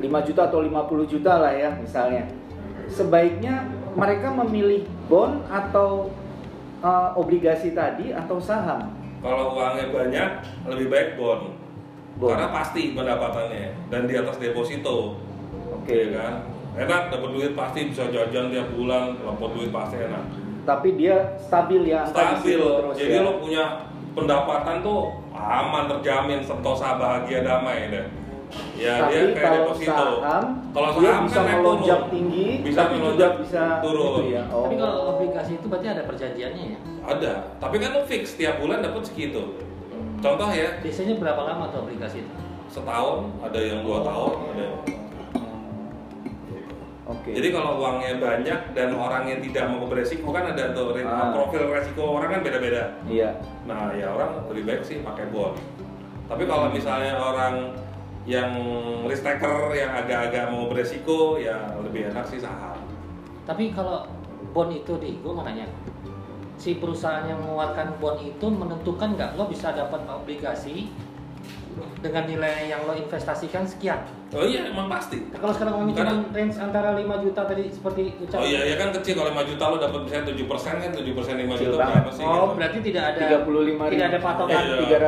5 0.00 0.26
juta 0.26 0.48
atau 0.48 0.64
50 0.64 1.04
juta 1.04 1.32
lah 1.36 1.52
ya 1.52 1.70
misalnya. 1.76 2.24
Sebaiknya 2.88 3.68
mereka 3.92 4.32
memilih 4.32 4.88
bond 5.12 5.44
atau 5.52 6.08
eh, 6.80 7.10
obligasi 7.20 7.76
tadi 7.76 8.16
atau 8.16 8.40
saham. 8.40 8.88
Kalau 9.22 9.54
uangnya 9.54 9.86
banyak, 9.94 10.30
lebih 10.66 10.86
baik 10.90 11.08
bond. 11.20 11.54
Bond. 12.18 12.34
Karena 12.34 12.48
pasti 12.50 12.96
pendapatannya 12.96 13.92
dan 13.92 14.08
di 14.08 14.14
atas 14.18 14.36
deposito. 14.40 15.20
Oke. 15.76 16.10
Ya 16.10 16.18
kan? 16.18 16.51
Enak 16.72 17.12
dapat 17.12 17.30
duit 17.30 17.52
pasti 17.52 17.80
bisa 17.86 18.08
jajan 18.08 18.48
tiap 18.48 18.68
bulan, 18.72 19.12
dapat 19.16 19.48
duit 19.52 19.70
pasti 19.70 19.96
enak. 20.00 20.24
Tapi 20.62 20.88
dia 20.94 21.36
stabil 21.36 21.82
ya 21.86 22.00
Stabil. 22.06 22.56
terus 22.56 22.94
Jadi 22.96 23.12
ya. 23.12 23.20
lo 23.20 23.32
punya 23.36 23.64
pendapatan 24.12 24.80
tuh 24.80 25.12
aman 25.32 25.84
terjamin 25.90 26.40
sentosa 26.40 26.96
bahagia 26.96 27.42
damai 27.42 27.90
deh. 27.90 28.06
Ya 28.76 29.00
tapi 29.00 29.12
dia 29.12 29.24
kayak 29.32 29.40
kalau 29.42 29.60
deposito. 29.64 29.92
saham, 30.20 30.44
Kalau 30.70 30.88
dia 30.92 31.08
saham 31.08 31.24
bisa 31.24 31.40
kan 31.40 31.56
melonjak 31.56 32.00
turun. 32.00 32.12
tinggi, 32.12 32.46
Bisa 32.60 32.78
tapi 32.78 32.94
melonjak, 32.94 33.32
bisa 33.40 33.62
turun. 33.80 34.08
gitu 34.12 34.22
ya. 34.28 34.42
Oh. 34.48 34.62
Tapi 34.62 34.74
kalau 34.76 34.96
obligasi 35.10 35.52
itu 35.56 35.66
berarti 35.66 35.86
ada 35.88 36.02
perjanjiannya 36.04 36.64
ya? 36.68 36.78
Ada, 37.02 37.32
tapi 37.58 37.76
kan 37.76 37.90
lo 37.90 38.02
fix 38.04 38.22
tiap 38.34 38.60
bulan 38.60 38.78
dapat 38.80 39.02
segitu. 39.02 39.56
Contoh 40.20 40.48
ya, 40.48 40.68
Biasanya 40.78 41.14
berapa 41.16 41.40
lama 41.42 41.64
tuh 41.68 41.78
obligasi 41.82 42.22
itu? 42.22 42.32
setahun, 42.68 43.28
ada 43.42 43.58
yang 43.58 43.80
dua 43.82 44.00
tahun, 44.00 44.32
ada 44.48 44.62
yang 44.62 44.76
Oke. 47.12 47.30
Jadi 47.36 47.48
kalau 47.52 47.76
uangnya 47.76 48.16
banyak 48.16 48.60
dan 48.72 48.88
orang 48.96 49.28
yang 49.28 49.40
tidak 49.44 49.64
mau 49.68 49.84
beresiko 49.84 50.32
kan 50.32 50.48
ada 50.56 50.72
tuh 50.72 50.96
Ah. 51.04 51.28
profil 51.36 51.68
resiko 51.68 52.16
orang 52.16 52.30
kan 52.32 52.40
beda-beda. 52.40 52.96
iya. 53.04 53.36
Nah 53.68 53.92
ya 53.92 54.08
orang 54.16 54.48
lebih 54.48 54.64
baik 54.64 54.82
sih 54.82 55.04
pakai 55.04 55.28
bond. 55.28 55.60
Tapi 56.26 56.48
kalau 56.48 56.72
misalnya 56.72 57.20
orang 57.20 57.76
yang 58.24 58.54
risk 59.04 59.26
taker 59.26 59.74
yang 59.74 59.92
agak-agak 59.92 60.48
mau 60.48 60.70
beresiko 60.70 61.36
ya 61.36 61.74
lebih 61.82 62.08
enak 62.14 62.24
sih 62.24 62.40
saham. 62.40 62.78
Tapi 63.44 63.74
kalau 63.74 64.06
bond 64.54 64.70
itu 64.70 64.94
di, 65.02 65.18
gue 65.18 65.32
mau 65.34 65.42
nanya, 65.42 65.66
si 66.54 66.78
perusahaan 66.78 67.26
yang 67.26 67.42
mengeluarkan 67.42 67.98
bond 67.98 68.22
itu 68.22 68.46
menentukan 68.46 69.18
nggak 69.18 69.34
lo 69.34 69.50
bisa 69.50 69.74
dapat 69.74 70.06
obligasi 70.06 70.94
dengan 71.98 72.24
nilai 72.24 72.66
yang 72.66 72.82
lo 72.82 72.92
investasikan 72.92 73.62
sekian. 73.62 74.02
Oh 74.32 74.42
iya 74.42 74.66
emang 74.66 74.88
pasti. 74.88 75.22
Nah, 75.28 75.38
kalau 75.38 75.52
sekarang 75.52 75.72
ngomongin 75.76 75.94
Karena- 75.94 76.12
cuma 76.18 76.32
range 76.32 76.56
antara 76.56 76.88
5 76.92 77.16
juta 77.20 77.40
tadi 77.44 77.64
seperti 77.68 78.02
ucap. 78.18 78.38
Oh 78.40 78.46
iya 78.46 78.60
ya 78.64 78.76
kan 78.76 78.88
kecil 78.90 79.12
kalau 79.14 79.30
5 79.30 79.44
juta 79.44 79.64
lo 79.66 79.76
dapat 79.76 80.00
misalnya 80.02 80.26
7 80.32 80.44
persen 80.48 80.74
kan 80.80 80.90
7 80.90 81.12
persen 81.12 81.34
5 81.36 81.46
Kecil 81.52 81.66
juta 81.68 81.78
banget. 81.78 81.94
berapa 81.94 82.10
sih? 82.10 82.24
Oh, 82.24 82.32
gitu. 82.32 82.54
berarti 82.56 82.78
tidak 82.82 83.04
ada 83.04 83.20
35 83.28 83.84
tidak 83.90 84.06
ada 84.08 84.18
patokan. 84.18 84.62
Iya. 84.62 84.98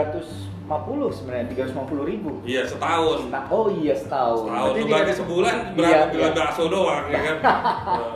350 0.64 1.12
sebenarnya, 1.12 1.46
350 1.52 2.04
ribu. 2.04 2.30
Iya 2.42 2.62
setahun. 2.64 3.18
Nah, 3.28 3.44
oh 3.52 3.66
iya 3.68 3.92
setahun. 3.92 4.48
Setahun 4.48 4.70
Berarti 4.72 4.80
berarti 4.88 5.10
ada- 5.12 5.18
sebulan 5.20 5.56
Iya, 5.56 5.72
berapa 5.76 6.04
bila 6.08 6.24
iya. 6.24 6.32
bakso 6.32 6.62
doang 6.68 7.04
ya 7.08 7.20
kan. 7.20 7.36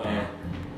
Nah. 0.09 0.25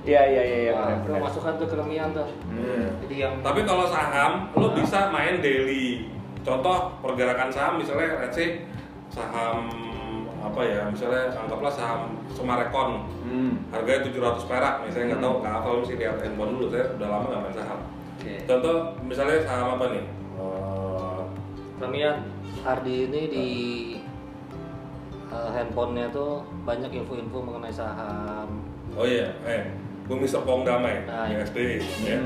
Iya 0.00 0.22
iya 0.26 0.42
iya 0.42 0.58
iya 0.64 0.72
Wah, 0.72 0.96
benar, 1.04 1.28
tuh 1.60 1.68
kelemihan 1.68 2.08
tuh. 2.10 2.24
Hmm. 2.48 2.88
Jadi 3.04 3.14
yang 3.20 3.36
Tapi 3.44 3.68
kalau 3.68 3.84
saham, 3.84 4.48
lo 4.56 4.72
bisa 4.72 5.12
main 5.12 5.44
daily. 5.44 6.08
Contoh 6.40 6.76
pergerakan 7.00 7.48
saham 7.48 7.74
misalnya 7.76 8.18
let's 8.18 8.32
say 8.32 8.64
saham 9.08 9.68
apa 10.40 10.60
ya, 10.64 10.82
misalnya 10.88 11.28
anggaplah 11.30 11.68
saham 11.68 12.16
Semarekon 12.30 13.04
Hmm. 13.20 13.52
harganya 13.68 14.00
700 14.02 14.48
perak, 14.48 14.74
misalnya 14.82 15.06
nggak 15.10 15.20
Hmm. 15.20 15.26
tahu 15.28 15.34
nggak 15.38 15.52
hafal 15.52 15.72
mesti 15.78 15.94
lihat 15.94 16.16
handphone 16.18 16.52
dulu, 16.56 16.66
saya 16.68 16.84
udah 16.96 17.08
lama 17.08 17.26
nggak 17.28 17.42
main 17.42 17.54
saham. 17.54 17.78
Oke. 18.16 18.34
Contoh 18.44 18.74
misalnya 19.02 19.38
saham 19.42 19.68
apa 19.76 19.84
nih? 19.90 20.04
Eh, 20.40 21.20
Kelemihan 21.76 22.16
Ardi 22.62 22.96
ini 23.06 23.22
di 23.26 23.46
eh, 25.28 25.48
handphonenya 25.48 26.10
tuh 26.10 26.42
banyak 26.64 26.90
info-info 26.90 27.38
mengenai 27.38 27.70
saham. 27.70 28.48
oh 28.90 29.06
iya, 29.06 29.30
eh 29.44 29.70
Bumi 30.04 30.26
Serpong 30.26 30.66
Damai, 30.66 31.06
Nah, 31.06 31.30
yang 31.30 31.38
iya. 31.38 31.46
SBY, 31.46 31.78
ya. 32.02 32.18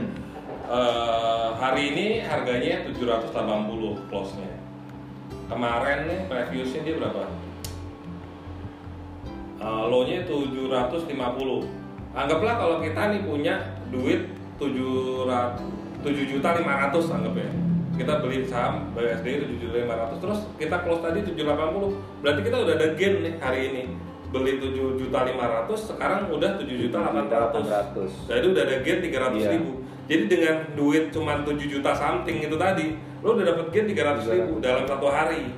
Eh, 0.64 1.48
hari 1.60 1.92
ini 1.92 2.06
harganya 2.24 2.88
780 2.88 4.00
close-nya. 4.08 4.48
Kemarin 5.44 6.08
nih 6.08 6.20
previous-nya 6.24 6.80
dia 6.88 6.94
berapa? 6.96 7.28
Eh, 9.60 9.84
low-nya 9.92 10.24
750. 10.24 11.68
Anggaplah 12.16 12.56
kalau 12.56 12.76
kita 12.80 13.12
nih 13.12 13.20
punya 13.28 13.54
duit 13.92 14.32
700 14.56 15.60
7 16.00 16.24
juta 16.32 16.56
500 16.56 17.12
anggap 17.12 17.34
ya. 17.36 17.50
Kita 17.94 18.24
beli 18.24 18.48
saham 18.48 18.88
BSD 18.96 19.44
7 19.44 19.60
juta 19.60 19.76
500 19.84 20.16
terus 20.16 20.38
kita 20.56 20.80
close 20.80 21.04
tadi 21.04 21.20
780. 21.28 21.92
Berarti 22.24 22.40
kita 22.40 22.56
udah 22.64 22.72
ada 22.72 22.88
gain 22.96 23.14
nih 23.20 23.34
hari 23.36 23.60
ini. 23.68 23.82
Beli 24.32 24.56
7 24.58 24.96
juta 24.96 25.28
500 25.28 25.92
sekarang 25.92 26.32
udah 26.32 26.56
7 26.56 26.72
juta 26.88 26.96
800. 27.04 27.68
800. 27.68 28.10
Jadi 28.32 28.44
udah 28.48 28.62
ada 28.64 28.76
gain 28.80 28.98
300 29.04 29.44
Iya. 29.44 29.50
ribu. 29.60 29.83
Jadi 30.04 30.24
dengan 30.28 30.56
duit 30.76 31.08
cuma 31.10 31.40
7 31.40 31.56
juta 31.64 31.90
something 31.92 32.36
itu 32.38 32.56
tadi, 32.56 32.92
lo 33.20 33.32
udah 33.32 33.46
dapat 33.48 33.66
gain 33.72 33.88
300 33.88 34.28
ribu 34.28 34.60
dalam 34.60 34.84
satu 34.84 35.08
hari. 35.08 35.48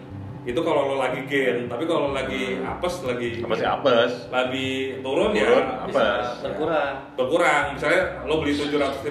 Itu 0.47 0.63
kalau 0.63 0.95
lo 0.95 1.03
lagi 1.03 1.27
gain, 1.27 1.67
tapi 1.67 1.83
kalau 1.85 2.07
lo 2.07 2.13
lagi 2.15 2.63
apes, 2.63 3.03
lagi 3.03 3.43
Sama 3.43 3.59
si 3.59 3.67
apes. 3.67 4.31
lagi 4.31 5.03
turun, 5.03 5.35
Turun, 5.35 5.43
ya 5.43 5.83
apes. 5.83 5.91
bisa 5.91 6.07
berkurang 6.41 6.95
berkurang. 7.19 7.65
Misalnya 7.75 8.03
lo 8.23 8.39
beli 8.39 8.55
750, 8.55 9.11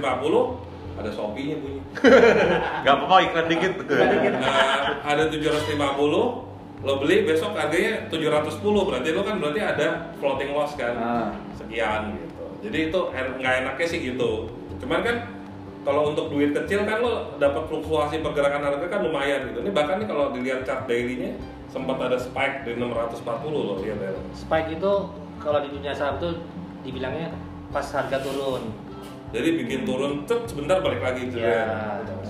ada 0.95 1.09
Shopee-nya 1.11 1.59
bunyi. 1.59 1.83
Gak 2.87 2.93
apa-apa 2.95 3.15
iklan 3.27 3.45
dikit. 3.51 3.73
Nah, 4.39 5.03
ada 5.03 5.23
750, 5.27 5.75
lo 6.79 6.93
beli 7.03 7.27
besok 7.27 7.51
harganya 7.51 8.07
710, 8.07 8.63
berarti 8.63 9.09
lo 9.11 9.21
kan 9.27 9.35
berarti 9.43 9.59
ada 9.59 9.87
floating 10.15 10.55
loss 10.55 10.79
kan. 10.79 10.95
Ah. 10.95 11.27
sekian 11.51 12.15
gitu. 12.15 12.43
Jadi 12.63 12.77
itu 12.87 12.99
nggak 13.11 13.53
enaknya 13.59 13.85
sih 13.85 13.99
gitu. 14.01 14.31
Cuman 14.81 14.99
kan 15.03 15.15
kalau 15.85 16.09
untuk 16.09 16.33
duit 16.33 16.51
kecil 16.51 16.81
kan 16.83 16.97
lo 16.99 17.37
dapat 17.37 17.69
fluktuasi 17.69 18.25
pergerakan 18.25 18.61
harga 18.65 18.85
kan 18.89 18.99
lumayan 19.05 19.53
gitu. 19.53 19.61
Ini 19.61 19.71
bahkan 19.71 20.01
nih 20.01 20.07
kalau 20.09 20.33
dilihat 20.33 20.65
chart 20.65 20.89
daily-nya 20.89 21.37
sempat 21.69 21.97
ada 22.01 22.17
spike 22.17 22.65
di 22.65 22.79
640 22.79 23.51
loh 23.51 23.77
lihat 23.83 23.99
ya. 23.99 24.11
spike 24.33 24.79
itu 24.79 24.91
kalau 25.43 25.59
di 25.59 25.69
dunia 25.75 25.91
saham 25.91 26.15
tuh 26.17 26.39
dibilangnya 26.87 27.29
pas 27.69 27.83
harga 27.83 28.23
turun 28.23 28.71
Jadi 29.35 29.49
bikin 29.59 29.83
turun 29.83 30.23
cep 30.23 30.47
sebentar 30.47 30.79
balik 30.79 31.03
lagi 31.03 31.27
gitu 31.27 31.43
ya 31.43 31.67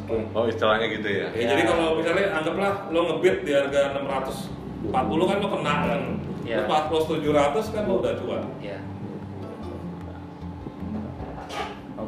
Oke. 0.06 0.26
Oh 0.34 0.46
istilahnya 0.50 0.86
gitu 0.90 1.08
ya. 1.10 1.28
Ya, 1.34 1.54
Jadi 1.54 1.62
kalau 1.66 1.98
misalnya 1.98 2.34
anggaplah 2.34 2.90
lo 2.94 3.00
ngebit 3.14 3.46
di 3.46 3.52
harga 3.54 3.98
640 3.98 5.30
kan 5.30 5.38
lo 5.42 5.48
kena 5.50 5.76
kan. 5.86 6.02
Iya. 6.46 6.56
Terus 6.62 6.70
pas 6.70 6.84
close 6.90 7.08
700 7.10 7.74
kan 7.74 7.84
lo 7.90 7.94
udah 8.02 8.14
cuan. 8.22 8.44
ya 8.62 8.78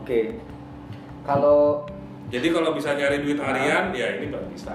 Oke. 0.07 0.39
Kalau 1.21 1.83
Jadi 2.27 2.47
kalau 2.49 2.71
bisa 2.71 2.95
nyari 2.95 3.19
duit 3.19 3.35
harian 3.37 3.91
ya 3.91 4.07
ini 4.15 4.31
baru 4.31 4.47
bisa. 4.47 4.71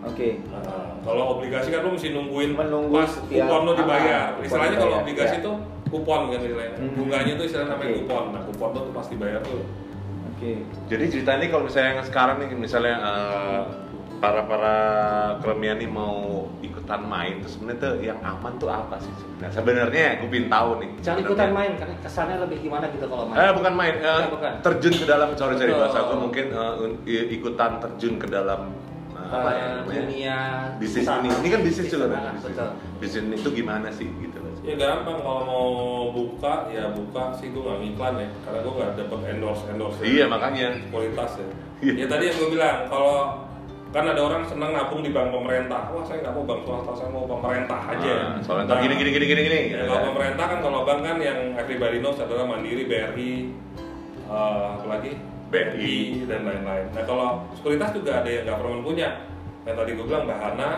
oke. 0.00 0.28
Nah, 0.46 0.94
kalau 1.02 1.34
obligasi 1.34 1.70
kan 1.70 1.82
lo 1.82 1.90
mesti 1.92 2.10
nungguin 2.10 2.54
Menunggu 2.54 2.94
pas 2.94 3.10
setiap- 3.10 3.46
kupon 3.46 3.60
lo 3.62 3.72
dibayar. 3.74 4.06
ah, 4.06 4.26
kupon 4.32 4.46
istilahnya 4.46 4.78
kalau 4.78 4.96
obligasi 5.02 5.34
ya. 5.34 5.42
itu 5.42 5.52
kupon 5.88 6.20
kan 6.24 6.38
istilahnya. 6.40 6.74
Hmm. 6.78 6.94
Bunganya 6.94 7.32
itu 7.34 7.42
istilahnya 7.44 7.70
namanya 7.72 7.90
Oke. 7.90 7.98
kupon. 8.00 8.24
Nah, 8.30 8.42
kupon 8.46 8.68
lo 8.70 8.80
tuh 8.80 8.94
pasti 8.94 9.14
bayar 9.18 9.40
tuh. 9.42 9.62
Oke. 10.30 10.50
Jadi 10.86 11.04
cerita 11.10 11.30
ini 11.34 11.46
kalau 11.46 11.64
misalnya 11.66 11.90
yang 11.90 12.06
sekarang 12.06 12.36
nih 12.38 12.48
misalnya 12.54 12.94
eh, 12.96 13.60
para 14.20 14.44
para 14.44 14.76
kremian 15.40 15.76
nih 15.76 15.88
mau 15.88 16.14
ikutan 16.60 17.00
main 17.02 17.40
terus 17.40 17.56
sebenarnya 17.56 17.80
tuh 17.80 17.94
yang 17.98 18.18
aman 18.20 18.52
tuh 18.54 18.68
apa 18.68 18.96
sih 18.98 19.08
sebenarnya? 19.16 19.54
Sebenarnya 19.54 20.04
gue 20.16 20.28
pin 20.28 20.46
tahu 20.46 20.70
nih. 20.76 20.90
jangan 21.00 21.18
ikutan 21.20 21.50
main 21.50 21.72
karena 21.74 21.94
kesannya 21.98 22.36
lebih 22.38 22.58
gimana 22.60 22.84
gitu 22.90 23.06
kalau 23.06 23.24
main 23.24 23.38
Eh 23.38 23.52
bukan 23.52 23.72
main, 23.72 23.94
eh, 23.94 24.04
Bukan, 24.04 24.28
bukan. 24.30 24.52
terjun 24.60 24.94
ke 24.94 25.04
dalam 25.04 25.28
sorry 25.34 25.54
sorry 25.56 25.72
bahasa 25.72 25.98
gue 26.02 26.18
mungkin 26.18 26.44
eh, 26.52 27.24
ikutan 27.32 27.70
terjun 27.80 28.14
ke 28.16 28.26
dalam 28.28 28.60
eh, 29.10 29.24
apa 29.26 29.50
ya 29.50 29.56
Eh, 29.56 29.70
namanya? 29.74 30.00
dunia 30.02 30.36
bisnis 30.76 31.06
ini. 31.08 31.28
Ini 31.32 31.48
kan 31.48 31.60
bisnis 31.62 31.86
juga 31.88 32.06
kan. 32.06 32.20
Bisnis. 32.20 32.42
betul 32.46 32.68
Bisnis 33.00 33.40
itu 33.40 33.50
gimana 33.54 33.88
sih 33.88 34.04
gitu 34.06 34.36
loh. 34.36 34.52
Ya 34.60 34.74
gampang 34.76 35.16
kalau 35.18 35.42
mau 35.42 35.68
buka 36.12 36.68
ya 36.68 36.92
buka 36.92 37.32
sih 37.34 37.48
gue 37.48 37.58
nggak 37.58 37.78
ngiklan 37.80 38.14
ya 38.18 38.28
karena 38.44 38.58
gue 38.60 38.72
nggak 38.74 38.90
dapet 38.94 39.18
endorse 39.32 39.62
endorse 39.66 39.98
Iya 40.02 40.24
makanya. 40.28 40.68
kualitas 40.88 41.30
ya. 41.34 41.48
Iya. 41.80 41.92
Ya 41.96 42.06
tadi 42.06 42.24
yang 42.28 42.36
gue 42.36 42.48
bilang 42.52 42.76
kalau 42.84 43.48
kan 43.90 44.06
ada 44.06 44.22
orang 44.22 44.46
senang 44.46 44.70
nabung 44.70 45.02
di 45.02 45.10
bank 45.10 45.34
pemerintah. 45.34 45.90
Wah 45.90 46.06
saya 46.06 46.22
nggak 46.22 46.30
mau 46.32 46.44
bank 46.46 46.60
swasta, 46.62 46.92
saya 46.94 47.08
mau 47.10 47.26
pemerintah 47.26 47.80
aja. 47.90 48.12
Ah, 48.14 48.38
soalnya 48.38 48.64
ntar 48.70 48.76
gini 48.80 48.94
gini 48.94 49.10
gini 49.10 49.26
gini 49.26 49.40
gini. 49.42 49.60
Ya, 49.66 49.66
gitu 49.66 49.84
kalau 49.84 49.98
kan. 49.98 50.08
pemerintah 50.14 50.44
kan 50.46 50.58
kalau 50.62 50.78
bank 50.84 51.00
kan 51.02 51.16
yang 51.18 51.38
everybody 51.54 51.98
knows 51.98 52.16
adalah 52.16 52.46
Mandiri, 52.46 52.86
BRI, 52.86 53.32
eh, 54.26 54.66
apalagi 54.78 55.10
BRI. 55.50 55.96
dan 56.24 56.40
lain-lain. 56.46 56.86
Nah 56.94 57.02
kalau 57.02 57.28
sekuritas 57.52 57.90
juga 57.90 58.22
ada 58.22 58.30
yang 58.30 58.46
government 58.46 58.84
punya. 58.84 59.08
Yang 59.66 59.76
tadi 59.76 59.90
gue 59.92 60.06
bilang 60.06 60.24
Bahana 60.24 60.70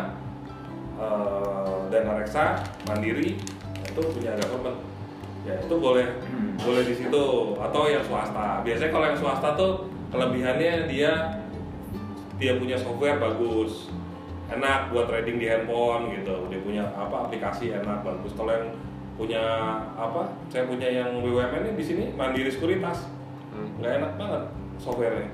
eh, 0.96 1.77
dan 1.88 2.03
Areksa, 2.09 2.44
Mandiri 2.85 3.37
nah, 3.37 3.87
itu 3.87 4.01
punya 4.09 4.33
government. 4.38 4.79
Ya 5.42 5.59
itu 5.59 5.75
boleh 5.75 6.07
Hmm. 6.22 6.55
boleh 6.57 6.83
di 6.87 6.94
situ 6.94 7.25
atau 7.59 7.83
yang 7.85 8.01
swasta. 8.03 8.62
Biasanya 8.62 8.88
kalau 8.88 9.05
yang 9.05 9.18
swasta 9.18 9.48
tuh 9.53 9.72
kelebihannya 10.09 10.87
dia 10.87 11.12
dia 12.42 12.59
punya 12.59 12.74
software 12.74 13.22
bagus 13.22 13.87
enak 14.50 14.90
buat 14.90 15.07
trading 15.07 15.38
di 15.38 15.46
handphone 15.46 16.11
gitu. 16.18 16.50
Dia 16.50 16.61
punya 16.61 16.85
apa 16.92 17.31
aplikasi 17.31 17.70
enak 17.70 18.02
bagus. 18.02 18.35
Kalau 18.35 18.50
yang 18.50 18.74
punya 19.14 19.44
apa 19.94 20.35
saya 20.50 20.66
punya 20.66 20.90
yang 20.90 21.22
BUMN 21.22 21.78
di 21.78 21.85
sini 21.85 22.05
Mandiri 22.18 22.50
Sekuritas. 22.50 23.07
Hmm. 23.52 23.68
nggak 23.78 23.92
enak 24.00 24.12
banget 24.16 24.42
softwarenya. 24.81 25.31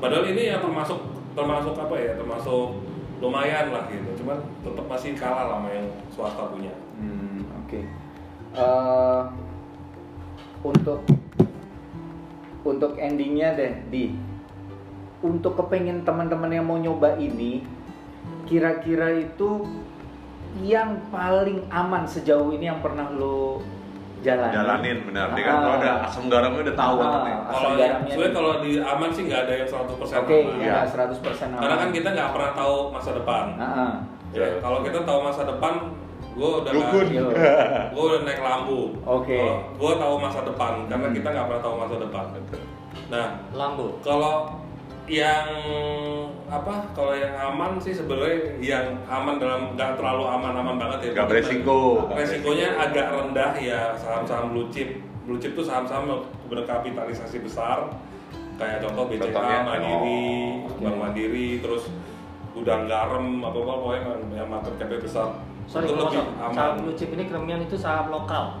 Padahal 0.00 0.24
ini 0.32 0.48
ya 0.48 0.56
termasuk 0.58 0.96
termasuk 1.36 1.76
apa 1.76 1.94
ya 1.94 2.12
termasuk 2.18 2.82
lumayan 3.22 3.70
lah 3.70 3.86
gitu. 3.92 4.24
Cuman 4.24 4.42
tetap 4.64 4.86
masih 4.90 5.12
kalah 5.14 5.46
lah 5.46 5.56
sama 5.62 5.68
yang 5.70 5.86
swasta 6.10 6.42
punya. 6.50 6.74
Hmm, 6.98 7.44
oke. 7.62 7.80
Eh, 8.56 9.22
untuk 10.64 11.00
untuk 12.64 12.92
endingnya 12.98 13.54
deh 13.54 13.72
di 13.92 14.16
untuk 15.20 15.54
kepengen 15.56 16.02
teman-teman 16.02 16.48
yang 16.48 16.64
mau 16.64 16.76
nyoba 16.76 17.16
ini 17.16 17.66
kira-kira 18.44 19.12
itu 19.12 19.66
yang 20.58 20.98
paling 21.08 21.68
aman 21.68 22.02
sejauh 22.04 22.50
ini 22.50 22.66
yang 22.66 22.80
pernah 22.80 23.06
lo 23.08 23.60
jalanin 24.18 24.50
Jalanin 24.52 24.98
benar. 25.04 25.26
Dia 25.30 25.44
kan 25.44 25.54
kalau 25.56 25.74
udah 25.78 25.94
asam 26.02 26.24
garamnya 26.26 26.60
udah 26.64 26.76
tahu 26.76 26.94
Ah. 26.94 26.98
banget 26.98 27.20
nih. 27.20 27.34
Asam 27.38 27.54
kalau 27.54 27.76
nih. 28.18 28.30
kalau 28.32 28.52
di 28.58 28.70
aman 28.80 29.08
sih 29.12 29.22
nggak 29.24 29.40
ada 29.40 29.52
yang 29.54 29.68
100% 29.68 30.18
oke 30.18 30.34
aman 30.34 30.58
ya 30.58 30.76
100% 30.82 31.48
aman 31.48 31.60
karena 31.60 31.76
kan 31.76 31.90
kita 31.92 32.08
nggak 32.10 32.30
pernah 32.32 32.50
tahu 32.52 32.76
masa 32.90 33.10
depan 33.14 33.44
Ah, 33.54 33.64
ah. 33.64 33.92
Ya, 34.28 34.44
kalau 34.60 34.84
kita 34.84 35.08
tahu 35.08 35.24
masa 35.24 35.40
depan, 35.42 35.88
gue 36.30 36.50
udah 36.60 36.68
Dukun. 36.68 37.06
Yo. 37.08 37.32
gue 37.88 38.02
udah 38.04 38.20
naik 38.22 38.40
lampu. 38.40 38.92
Oke. 39.02 39.40
Gue 39.72 39.92
tahu 39.96 40.14
masa 40.20 40.44
depan 40.44 40.84
karena 40.84 41.06
Hmm. 41.06 41.16
kita 41.16 41.28
nggak 41.30 41.46
pernah 41.48 41.62
tahu 41.62 41.74
masa 41.78 41.94
depan. 41.96 42.24
Nah, 43.08 43.26
lambu 43.50 43.96
kalau 44.02 44.52
yang 45.08 45.48
apa? 46.46 46.88
Kalau 46.92 47.12
yang 47.12 47.34
aman 47.34 47.76
sih 47.76 47.92
sebenarnya 47.92 48.56
yang 48.60 48.86
aman 49.04 49.36
dalam 49.36 49.72
nggak 49.74 49.96
terlalu 49.96 50.24
aman-aman 50.24 50.76
banget 50.76 50.98
ya. 51.00 51.10
Nggak 51.16 51.28
beresiko. 51.28 51.78
Resikonya 52.12 52.68
agak 52.78 53.06
rendah 53.10 53.52
ya 53.56 53.96
saham-saham 53.96 54.52
blue 54.52 54.68
chip. 54.68 55.00
Blue 55.24 55.36
chip 55.36 55.52
tuh 55.52 55.64
saham-saham 55.64 56.04
yang 56.06 56.22
berkapitalisasi 56.46 57.40
besar. 57.40 57.88
Kayak 58.58 58.82
contoh 58.84 59.06
BCA, 59.06 59.30
Contohnya? 59.30 59.58
Mandiri, 59.62 60.22
Oh, 60.66 60.82
Bank. 60.82 60.96
Mandiri, 60.98 61.48
terus 61.62 61.86
udang 62.58 62.90
garam 62.90 63.38
apa 63.38 63.54
apa 63.54 63.72
pokoknya 63.72 64.02
yang 64.34 64.48
market 64.50 64.74
cap 64.76 64.90
besar. 64.90 65.28
sorry 65.68 65.84
itu 65.84 65.94
lebih 65.94 66.16
saham 66.16 66.50
aman. 66.50 66.80
blue 66.82 66.96
chip 66.96 67.10
ini 67.12 67.28
kremian 67.28 67.60
itu 67.62 67.76
saham 67.76 68.08
lokal 68.08 68.56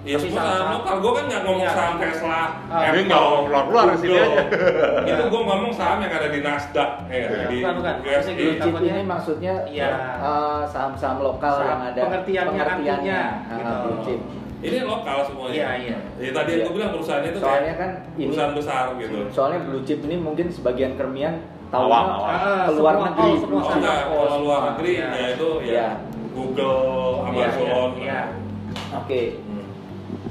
Ya 0.00 0.16
Tapi 0.16 0.26
semua 0.26 0.40
saham- 0.42 0.72
lokal, 0.74 0.94
gue 0.98 1.12
kan 1.12 1.24
nggak 1.26 1.42
ngomong 1.44 1.60
Iya. 1.62 1.76
saham 1.76 1.94
Tesla, 1.98 2.40
Ah. 2.66 2.88
Ini 2.88 3.00
nggak 3.04 3.20
ngomong 3.20 3.44
keluar-keluar, 3.44 3.84
Google. 3.86 4.00
sini 4.00 4.16
aja. 4.16 4.40
Itu 5.12 5.22
gue 5.28 5.42
ngomong 5.42 5.72
saham 5.72 5.98
yang 6.00 6.12
ada 6.14 6.28
di 6.28 6.40
Nasdaq, 6.40 6.90
ya, 7.04 7.16
Iya. 7.20 7.28
di 7.46 7.56
Bukan, 7.58 7.72
bukan. 7.76 7.94
USD. 8.00 8.40
Ini 8.80 9.02
maksudnya 9.04 9.54
Iya. 9.66 9.90
eh, 10.18 10.62
saham-saham 10.66 11.18
lokal 11.20 11.52
Saham 11.54 11.68
yang 11.68 11.80
ada 11.86 12.00
pengertiannya, 12.02 12.62
artinya, 12.62 13.20
Ah, 13.44 13.52
gitu. 13.52 13.72
blue 13.82 13.98
chip. 14.02 14.20
Ini 14.60 14.78
lokal 14.82 15.18
semuanya. 15.22 15.52
Iya, 15.52 15.68
iya. 15.78 15.96
Ya, 16.18 16.30
tadi 16.34 16.48
yang 16.48 16.56
Iya. 16.56 16.64
gue 16.64 16.74
bilang 16.74 16.92
perusahaan 16.92 17.22
itu 17.22 17.38
Soalnya 17.38 17.60
kayak 17.60 17.76
kan 17.76 17.90
ini 18.14 18.24
perusahaan 18.26 18.54
besar 18.54 18.84
gitu. 18.96 19.16
soalnya 19.30 19.60
blue 19.62 19.82
chip 19.82 20.00
ini 20.02 20.16
mungkin 20.16 20.46
sebagian 20.48 20.92
kermian 20.96 21.34
tahu 21.68 21.82
awam. 21.82 22.06
Ah, 22.24 22.68
negeri. 23.06 23.24
oh, 23.26 23.36
semua 23.38 23.60
Oh 23.62 23.72
enggak, 23.74 23.98
Oh, 24.06 24.16
kalau 24.18 24.38
luar 24.42 24.60
negeri 24.70 24.90
Iya. 24.94 25.08
ya 25.10 25.26
itu 25.30 25.48
ya 25.60 25.68
Iya. 25.70 25.88
Google, 26.30 26.80
Amazon. 27.26 27.88
Iya. 27.98 28.20
Oke. 28.92 29.20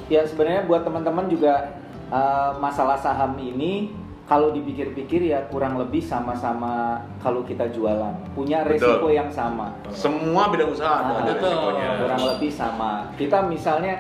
Ya 0.10 0.26
sebenarnya 0.26 0.66
buat 0.66 0.82
teman-teman 0.82 1.30
juga 1.30 1.70
eh, 2.10 2.52
masalah 2.58 2.98
saham 2.98 3.38
ini 3.38 3.94
kalau 4.26 4.54
dipikir-pikir 4.54 5.26
ya 5.26 5.42
kurang 5.50 5.78
lebih 5.78 6.02
sama-sama 6.02 7.02
kalau 7.18 7.42
kita 7.42 7.66
jualan 7.70 8.14
punya 8.34 8.62
Betul. 8.62 8.78
resiko 8.78 9.08
yang 9.10 9.30
sama. 9.30 9.74
Semua 9.90 10.50
bidang 10.50 10.70
usaha 10.70 11.02
ada, 11.02 11.14
Ah, 11.14 11.18
ada 11.26 11.34
betul. 11.34 11.50
resikonya. 11.50 11.88
kurang 11.98 12.22
lebih 12.34 12.52
sama. 12.54 12.92
Kita 13.18 13.38
misalnya 13.46 13.96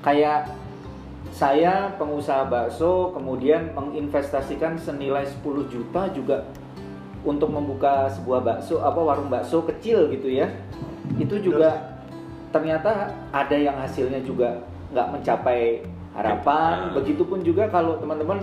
kayak 0.00 0.48
saya 1.28 1.92
pengusaha 2.00 2.48
bakso 2.48 3.12
kemudian 3.12 3.68
menginvestasikan 3.76 4.80
senilai 4.80 5.28
10 5.28 5.68
juta 5.68 6.08
juga 6.08 6.48
untuk 7.20 7.52
membuka 7.52 8.08
sebuah 8.08 8.40
bakso 8.40 8.80
apa 8.80 8.96
warung 8.96 9.28
bakso 9.28 9.60
kecil 9.66 10.08
gitu 10.08 10.32
ya 10.32 10.48
itu 11.20 11.36
juga 11.36 12.00
ternyata 12.48 13.12
ada 13.28 13.52
yang 13.52 13.76
hasilnya 13.76 14.24
juga 14.24 14.64
nggak 14.96 15.12
mencapai 15.12 15.84
harapan 16.10 16.74
Ah. 16.82 16.92
begitupun 16.96 17.44
juga 17.44 17.68
kalau 17.68 18.00
teman-teman 18.00 18.40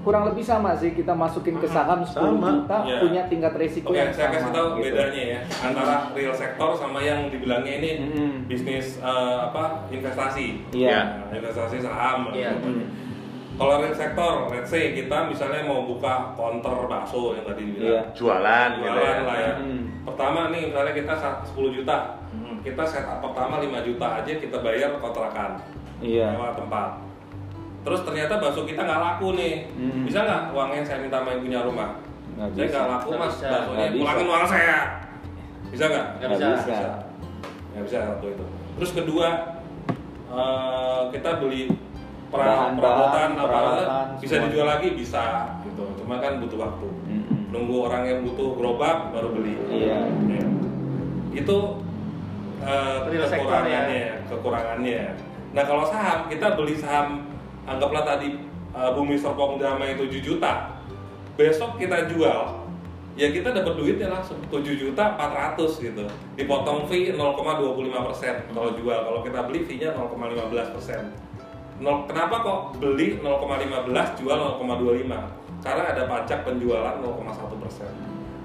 kurang 0.00 0.22
lebih 0.24 0.38
sama 0.40 0.70
sih 0.72 0.94
kita 0.94 1.10
masukin 1.12 1.58
ke 1.58 1.66
saham 1.66 1.98
10 1.98 2.14
Sama. 2.14 2.46
juta 2.54 2.78
Iya. 2.80 2.98
punya 3.02 3.22
tingkat 3.26 3.58
resiko 3.58 3.90
Oke, 3.90 3.98
yang 3.98 4.14
saya 4.14 4.30
sama 4.30 4.34
kasih 4.38 4.50
tahu 4.54 4.66
gitu. 4.70 4.84
bedanya 4.86 5.22
ya 5.26 5.40
antara 5.60 5.94
real 6.14 6.30
sektor 6.32 6.70
sama 6.72 7.02
yang 7.02 7.26
dibilangnya 7.26 7.72
ini 7.76 7.90
Mm-mm. 7.98 8.30
bisnis 8.46 9.02
eh, 9.02 9.10
apa 9.42 9.82
investasi. 9.90 10.62
Iya. 10.70 11.26
Nah, 11.26 11.34
investasi 11.34 11.82
saham. 11.82 12.30
Iya. 12.30 12.54
Mm. 12.54 12.86
Kalau 13.56 13.82
real 13.82 13.90
sektor, 13.90 14.46
let's 14.46 14.68
say 14.68 14.94
kita 14.94 15.26
misalnya 15.26 15.64
mau 15.64 15.82
buka 15.82 16.30
counter 16.34 16.86
bakso 16.86 17.34
yang 17.34 17.42
tadi 17.44 17.66
Iya. 17.66 17.66
dibilang. 17.66 18.06
jualan 18.14 18.68
gitu 18.70 18.86
Jualan 18.86 19.02
ya. 19.10 19.26
lah 19.26 19.36
ya. 19.42 19.52
Hmm. 19.58 19.82
Pertama 20.06 20.40
nih 20.48 20.70
misalnya 20.70 20.92
kita 20.94 21.14
sa- 21.18 21.42
10 21.42 21.74
juta. 21.74 21.98
Kita 22.66 22.82
setup 22.82 23.22
pertama 23.22 23.62
5 23.62 23.86
juta 23.86 24.06
aja 24.18 24.32
kita 24.34 24.58
bayar 24.58 24.98
kontrakan. 24.98 25.62
Iya. 26.02 26.34
Sewa 26.34 26.50
tempat. 26.50 26.98
Terus 27.86 28.00
ternyata 28.02 28.42
bakso 28.42 28.66
kita 28.66 28.82
nggak 28.82 28.98
laku 29.00 29.38
nih. 29.38 29.70
Hmm. 29.70 30.02
Bisa 30.02 30.18
nggak 30.20 30.42
uangnya 30.50 30.82
saya 30.82 30.98
minta 30.98 31.22
main 31.22 31.38
punya 31.38 31.62
rumah? 31.62 31.94
Nggak 32.34 32.48
saya 32.50 32.66
bisa. 32.66 32.74
nggak 32.74 32.86
laku 32.90 33.06
Nggak 33.06 33.20
mas, 33.22 33.30
bisa. 33.32 33.46
baksonya 33.48 33.86
bisa. 33.86 34.00
pulangin 34.02 34.26
uang 34.26 34.44
saya. 34.44 34.78
Bisa 35.70 35.84
nggak? 35.86 36.06
Nggak 36.10 36.26
Nggak 36.26 36.38
bisa. 36.42 36.66
bisa. 36.66 36.90
Nggak 37.70 37.84
bisa 37.86 37.96
satu 38.04 38.26
itu. 38.26 38.44
Terus 38.76 38.90
kedua 38.92 39.28
eh, 40.26 41.00
kita 41.14 41.30
beli 41.38 41.62
perabotan 42.26 43.30
apa 43.32 43.46
peralatan, 43.46 43.86
bisa 44.18 44.34
semua. 44.36 44.46
dijual 44.50 44.66
lagi 44.66 44.88
bisa 44.92 45.24
gitu. 45.62 45.84
Cuma 46.02 46.18
kan 46.18 46.42
butuh 46.42 46.58
waktu. 46.60 46.88
Mm-mm. 47.06 47.54
Nunggu 47.54 47.86
orang 47.86 48.02
yang 48.04 48.18
butuh 48.26 48.58
gerobak 48.58 49.14
baru 49.14 49.30
beli. 49.30 49.54
Iya. 49.70 50.10
Ya. 50.26 50.42
Itu 51.32 51.85
eh, 52.66 52.96
Real 53.06 53.26
sector 53.30 53.46
kekurangannya, 53.46 54.04
kekurangannya. 54.26 55.02
Nah 55.54 55.62
kalau 55.64 55.84
saham 55.86 56.26
kita 56.26 56.58
beli 56.58 56.74
saham 56.76 57.24
anggaplah 57.64 58.02
tadi 58.02 58.42
eh, 58.74 58.90
Bumi 58.92 59.14
Serpong 59.16 59.62
Damai 59.62 59.94
7 59.94 60.10
juta, 60.18 60.82
besok 61.38 61.78
kita 61.78 62.10
jual, 62.10 62.66
ya 63.16 63.32
kita 63.32 63.54
dapat 63.54 63.74
duitnya 63.80 64.12
langsung 64.12 64.36
7 64.52 64.60
juta 64.76 65.16
400 65.16 65.84
gitu. 65.86 66.04
Dipotong 66.36 66.84
fee 66.90 67.16
0,25 67.16 68.06
persen 68.12 68.34
kalau 68.52 68.70
jual, 68.76 68.98
kalau 69.00 69.20
kita 69.24 69.40
beli 69.48 69.60
fee-nya 69.64 69.96
0,15 69.96 70.74
persen. 70.76 71.02
Kenapa 71.76 72.40
kok 72.40 72.60
beli 72.80 73.20
0,15 73.20 74.20
jual 74.20 74.36
0,25? 74.60 75.12
Karena 75.60 75.82
ada 75.92 76.02
pajak 76.08 76.40
penjualan 76.44 76.96
0,1 77.04 77.62
persen. 77.62 77.90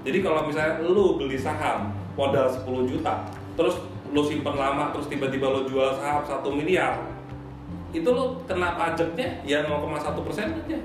Jadi 0.02 0.18
kalau 0.20 0.42
misalnya 0.44 0.82
lu 0.82 1.16
beli 1.16 1.38
saham 1.38 1.94
modal 2.18 2.50
10 2.50 2.90
juta, 2.90 3.24
terus 3.54 3.78
lu 4.12 4.22
simpen 4.28 4.54
lama, 4.54 4.92
terus 4.92 5.08
tiba-tiba 5.08 5.48
lu 5.48 5.64
jual 5.64 5.96
saham 5.96 6.20
1 6.22 6.44
miliar, 6.52 7.00
itu 7.92 8.08
lu 8.08 8.44
kena 8.44 8.76
pajaknya 8.76 9.40
ya 9.44 9.64
0,1 9.64 10.20
persen 10.24 10.52
aja. 10.52 10.78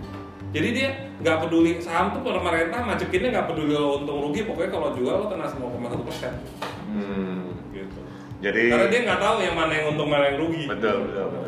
Jadi 0.56 0.68
dia 0.72 0.90
nggak 1.20 1.38
peduli 1.44 1.76
saham 1.84 2.16
tuh 2.16 2.24
pemerintah 2.24 2.80
majekinnya 2.88 3.30
nggak 3.36 3.48
peduli 3.52 3.76
lo 3.76 4.00
untung 4.00 4.24
rugi, 4.24 4.48
pokoknya 4.48 4.72
kalau 4.72 4.90
jual 4.96 5.16
lo 5.20 5.26
kena 5.28 5.46
0,1 5.52 6.08
persen. 6.08 6.34
Hmm. 6.88 7.52
Gitu. 7.76 8.00
Jadi 8.40 8.64
Karena 8.72 8.88
dia 8.88 9.02
nggak 9.04 9.20
tahu 9.20 9.36
yang 9.44 9.56
mana 9.60 9.72
yang 9.76 9.86
untung 9.92 10.08
mana 10.08 10.24
yang 10.32 10.38
rugi. 10.40 10.64
betul, 10.72 11.10
betul, 11.12 11.28
betul. 11.36 11.48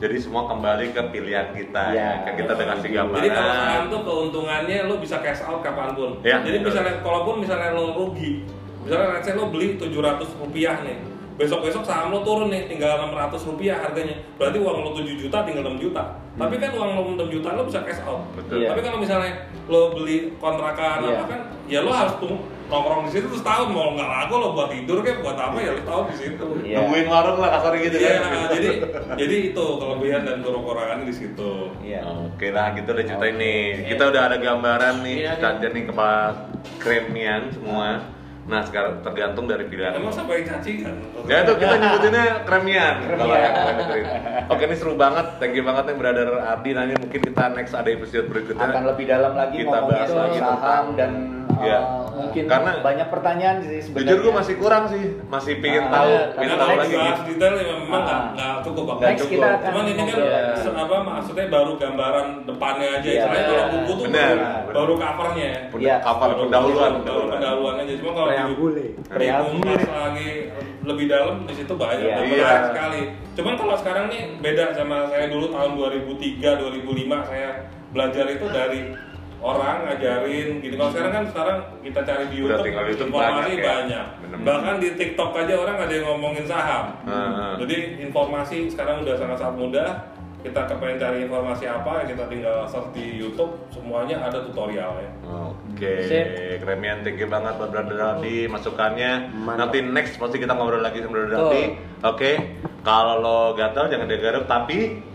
Jadi 0.00 0.16
semua 0.16 0.48
kembali 0.48 0.96
ke 0.96 1.02
pilihan 1.12 1.52
kita 1.52 1.82
ya. 1.92 2.00
Ya. 2.00 2.10
Kan 2.24 2.32
kita 2.40 2.50
udah 2.56 2.66
kasih 2.72 2.90
gambaran. 2.96 3.18
Jadi 3.20 3.28
kalau 3.36 3.52
saham 3.52 3.84
tuh 3.92 4.00
keuntungannya 4.08 4.76
lo 4.88 4.94
bisa 4.96 5.16
cash 5.20 5.44
out 5.44 5.60
kapan 5.60 5.92
pun. 5.92 6.10
Ya, 6.24 6.40
Jadi 6.40 6.64
betul. 6.64 6.72
misalnya 6.72 6.94
kalaupun 7.04 7.34
misalnya 7.44 7.70
lo 7.76 7.84
rugi, 7.92 8.48
misalnya 8.88 9.20
let's 9.20 9.28
say 9.28 9.36
lo 9.36 9.52
beli 9.52 9.76
700 9.76 10.40
rupiah 10.40 10.80
nih, 10.80 10.96
besok 11.40 11.64
besok 11.64 11.88
saham 11.88 12.12
lo 12.12 12.20
turun 12.20 12.52
nih 12.52 12.68
tinggal 12.68 13.00
600 13.08 13.48
rupiah 13.48 13.80
harganya, 13.80 14.12
berarti 14.36 14.60
uang 14.60 14.76
lo 14.84 14.92
7 14.92 15.16
juta 15.16 15.40
tinggal 15.40 15.64
6 15.64 15.80
juta. 15.80 16.04
Tapi 16.36 16.60
kan 16.60 16.70
uang 16.76 16.90
lo 16.92 17.02
6 17.16 17.32
juta 17.32 17.56
lo 17.56 17.64
bisa 17.64 17.80
cash 17.80 18.04
out. 18.04 18.28
Betul. 18.36 18.60
Iya. 18.60 18.76
Tapi 18.76 18.80
kalau 18.84 18.98
misalnya 19.00 19.32
lo 19.64 19.96
beli 19.96 20.36
kontrakan 20.36 21.00
Iya. 21.00 21.16
apa 21.16 21.24
kan, 21.24 21.40
ya 21.64 21.78
lo 21.80 21.90
harus 21.90 22.12
tuh 22.20 22.36
nongkrong 22.70 23.02
di 23.02 23.10
situ 23.10 23.26
terus 23.26 23.42
tahun 23.42 23.74
mau 23.74 23.98
nggak 23.98 24.06
laku 24.06 24.34
lo 24.38 24.54
buat 24.54 24.70
tidur 24.70 25.02
kayak 25.02 25.26
buat 25.26 25.34
apa 25.34 25.58
ya 25.58 25.70
lo 25.72 25.82
tahu 25.82 26.02
di 26.12 26.16
situ. 26.20 26.46
Iya. 26.60 26.76
Nungguin 26.76 27.06
warung 27.08 27.38
lah 27.40 27.50
kasarnya 27.56 27.80
gitu 27.88 27.96
Iya, 27.96 28.12
kan. 28.20 28.30
jadi 28.52 28.68
jadi 29.24 29.36
itu 29.50 29.64
kelebihan 29.80 30.20
dan 30.28 30.36
kekurangannya 30.44 31.04
di 31.08 31.14
situ. 31.16 31.50
Iya. 31.80 32.00
Oke 32.04 32.52
lah, 32.52 32.76
gitu 32.76 32.92
udah 32.92 33.04
ceritain 33.08 33.36
nih. 33.40 33.88
Kita 33.88 34.12
udah 34.12 34.22
ada 34.28 34.36
gambaran 34.36 34.94
nih, 35.02 35.16
Iya, 35.24 35.32
kita 35.40 35.72
nih. 35.72 35.84
kepala 35.88 36.52
kremian 36.76 37.48
semua. 37.48 38.19
Nah 38.42 38.60
sekarang 38.62 39.00
tergantung 39.00 39.44
dari 39.44 39.64
pilihan. 39.64 39.92
Emang 39.92 40.08
lo. 40.08 40.16
sampai 40.16 40.42
caci 40.42 40.80
kan? 40.80 40.94
Ya 41.24 41.42
itu 41.42 41.52
kita 41.54 41.74
nyebutinnya 41.76 42.24
kremian 42.42 42.94
kalau 43.06 43.30
Kremian. 43.30 43.52
yang. 43.52 44.46
Oke 44.48 44.62
ini 44.64 44.74
seru 44.74 44.94
banget, 44.94 45.26
thank 45.38 45.52
you 45.52 45.62
banget 45.62 45.84
nih 45.86 45.96
brother 45.96 46.28
Ardi. 46.36 46.70
Nanti 46.72 46.94
mungkin 46.96 47.20
kita 47.22 47.44
next 47.52 47.72
ada 47.72 47.86
episode 47.86 48.26
berikutnya. 48.26 48.64
akan 48.64 48.84
lebih 48.88 49.04
dalam 49.06 49.32
lagi 49.34 49.56
Kita 49.58 49.68
ngomongin 49.70 49.90
bahas 49.92 50.10
lagi 50.10 50.38
saham 50.38 50.56
tentang- 50.56 50.88
dan 50.96 51.10
Uh, 51.60 52.00
mungkin 52.20 52.44
Karena- 52.46 52.80
banyak 52.80 53.08
pertanyaan 53.08 53.56
sih 53.60 53.78
sebenarnya. 53.80 54.06
Jujur 54.06 54.18
gue 54.20 54.32
masih 54.34 54.54
kurang 54.56 54.84
sih, 54.86 55.02
masih 55.26 55.52
pingin 55.58 55.84
Ah, 55.84 55.92
tahu, 55.92 56.10
iya. 56.10 56.22
pingin 56.32 56.56
tahu 56.56 56.70
lagi. 56.72 56.90
gitu. 56.90 57.22
detail 57.30 57.54
ya 57.54 57.74
memang 57.76 58.00
nggak 58.00 58.16
Ah. 58.16 58.32
nggak 58.32 58.54
cukup 58.60 58.82
bang. 58.82 58.96
Nggak 58.96 59.10
Next 59.10 59.20
cukup. 59.20 59.32
kita 59.32 59.46
akan 59.50 59.70
Cuman 59.70 59.84
ini 59.84 60.00
kan 60.00 60.18
se- 60.56 60.74
apa 60.74 60.96
maksudnya 61.02 61.44
baru 61.48 61.72
gambaran 61.76 62.26
depannya 62.44 62.88
aja. 62.90 63.00
Iya. 63.02 63.18
Istilahnya 63.20 63.44
kalau 63.46 63.66
buku 63.70 63.92
tuh 63.92 64.04
Benar. 64.06 64.34
baru, 64.36 64.44
baru 64.70 64.92
covernya. 64.96 65.50
Kapal 66.00 66.28
Baru- 66.30 66.40
pendahuluan, 66.42 66.92
pendahuluan 67.30 67.74
aja. 67.76 67.92
Cuma 67.94 68.10
kalau 68.10 68.28
di- 68.28 68.34
Preambule. 68.34 68.84
dikupas 69.60 69.84
lagi 69.90 70.30
lebih 70.80 71.06
dalam 71.06 71.34
di 71.44 71.54
situ 71.54 71.74
banyak 71.74 72.08
dan 72.08 72.24
Iya. 72.26 72.52
sekali. 72.66 73.00
Cuman 73.30 73.54
kalau 73.54 73.74
sekarang 73.76 74.04
nih 74.08 74.22
beda 74.38 74.64
sama 74.72 75.06
saya 75.06 75.26
dulu 75.26 75.46
tahun 75.48 75.70
2003 75.74 76.56
2005 76.56 77.20
saya 77.22 77.48
belajar 77.90 78.24
itu 78.28 78.46
dari 78.46 78.80
orang 79.40 79.88
ngajarin 79.88 80.48
gini. 80.60 80.74
Kalau 80.76 80.92
sekarang 80.92 81.12
kan 81.12 81.24
sekarang 81.32 81.58
kita 81.80 82.00
cari 82.04 82.24
di 82.28 82.36
YouTube, 82.44 82.66
YouTube 82.68 83.08
informasi 83.08 83.40
banyak 83.40 83.56
ya. 83.56 83.64
banyak. 83.64 84.06
Bener-bener. 84.20 84.46
Bahkan 84.46 84.74
di 84.80 84.88
TikTok 84.96 85.30
aja 85.36 85.54
orang 85.56 85.76
ada 85.80 85.92
yang 85.92 86.06
ngomongin 86.12 86.44
saham. 86.44 86.84
Ah. 87.08 87.56
Jadi 87.56 87.76
informasi 88.04 88.56
sekarang 88.68 89.02
udah 89.02 89.14
sangat-sangat 89.16 89.56
mudah. 89.56 89.90
Kita 90.40 90.64
kepengen 90.64 90.96
cari 90.96 91.28
informasi 91.28 91.68
apa, 91.68 92.08
kita 92.08 92.24
tinggal 92.32 92.64
search 92.64 92.96
di 92.96 93.20
YouTube, 93.20 93.60
semuanya 93.68 94.24
ada 94.24 94.40
tutorialnya. 94.40 95.12
Oke, 95.28 96.08
Sip. 96.08 96.64
kremian 96.64 97.04
thank 97.04 97.20
you 97.20 97.28
banget 97.28 97.60
buat 97.60 97.68
brother 97.68 98.00
Ardi 98.00 98.48
masukannya. 98.48 99.36
Mantap. 99.36 99.68
Nanti 99.68 99.84
next 99.84 100.16
pasti 100.16 100.40
kita 100.40 100.56
ngobrol 100.56 100.80
lagi 100.80 101.04
sama 101.04 101.28
brother. 101.28 101.76
Oke, 102.08 102.56
kalau 102.80 103.20
lo 103.20 103.40
gatal 103.52 103.92
jangan 103.92 104.08
digaruk 104.08 104.48
tapi 104.48 105.09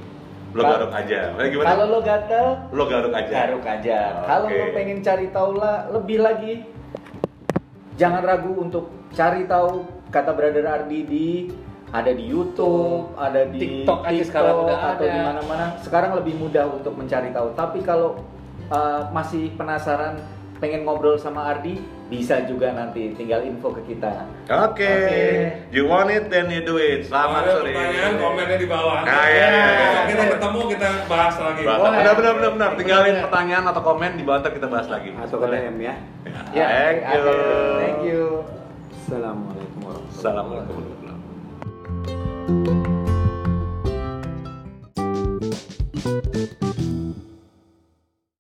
lo 0.56 0.62
garuk 0.64 0.92
aja. 0.96 1.20
Eh, 1.36 1.48
gimana? 1.52 1.68
Kalau 1.68 1.86
lo 1.92 2.00
gatel, 2.00 2.48
lo 2.72 2.84
garuk 2.88 3.14
aja. 3.14 3.34
garuk 3.44 3.66
aja. 3.68 4.00
Oke. 4.16 4.26
Kalau 4.32 4.48
lo 4.48 4.66
pengen 4.72 4.98
cari 5.04 5.28
tahu 5.36 5.52
lah 5.60 5.76
lebih 5.92 6.18
lagi, 6.24 6.54
jangan 8.00 8.24
ragu 8.24 8.56
untuk 8.56 8.88
cari 9.12 9.44
tahu 9.44 9.84
kata 10.08 10.32
Brother 10.32 10.64
Ardi 10.64 11.00
di 11.04 11.28
ada 11.92 12.12
di 12.12 12.26
YouTube, 12.28 13.12
ada 13.16 13.48
di 13.48 13.60
TikTok 13.60 14.04
aja 14.04 14.24
sekarang 14.24 14.56
udah 14.68 14.80
atau 14.96 15.06
di 15.06 15.20
mana-mana. 15.20 15.66
Sekarang 15.84 16.12
lebih 16.16 16.36
mudah 16.40 16.72
untuk 16.72 16.96
mencari 16.96 17.36
tahu. 17.36 17.52
Tapi 17.56 17.80
kalau 17.84 18.20
uh, 18.72 19.12
masih 19.12 19.52
penasaran 19.60 20.20
pengen 20.60 20.88
ngobrol 20.88 21.20
sama 21.20 21.52
Ardi, 21.52 21.80
bisa 22.06 22.46
juga 22.46 22.70
nanti 22.70 23.18
tinggal 23.18 23.42
info 23.42 23.74
ke 23.74 23.82
kita. 23.90 24.30
Oke, 24.46 24.86
Oke. 24.86 25.26
you 25.74 25.90
want 25.90 26.14
it 26.14 26.30
then 26.30 26.54
you 26.54 26.62
do 26.62 26.78
it. 26.78 27.10
Selamat 27.10 27.50
ada 27.50 27.52
sore. 27.58 27.74
pertanyaan, 27.74 28.14
komennya 28.22 28.58
di 28.62 28.68
bawah. 28.70 29.02
Nah, 29.02 29.26
iya. 29.26 29.54
Besok 29.58 30.06
kita 30.06 30.26
ketemu, 30.38 30.60
kita 30.78 30.90
bahas 31.10 31.36
lagi. 31.42 31.62
Boleh. 31.66 31.98
Benar 31.98 32.14
benar 32.14 32.34
benar 32.38 32.52
benar. 32.54 32.70
Tinggalin 32.78 33.10
Boleh. 33.10 33.24
pertanyaan 33.26 33.66
atau 33.74 33.82
komen 33.82 34.12
di 34.22 34.24
bawah 34.24 34.46
kita 34.46 34.68
bahas 34.70 34.88
lagi. 34.88 35.10
Atau 35.18 35.42
ke 35.42 35.48
DM 35.50 35.78
ya. 35.82 35.96
Ya, 36.54 36.68
Thank 36.94 37.02
you. 37.10 37.26
Thank 37.82 38.02
you. 38.06 38.24
Assalamualaikum 39.06 39.80
warahmatullahi 39.82 40.14
wabarakatuh. 40.14 40.22
Assalamualaikum 40.22 40.74
warahmatullahi 40.78 41.18
wabarakatuh. 41.18 42.85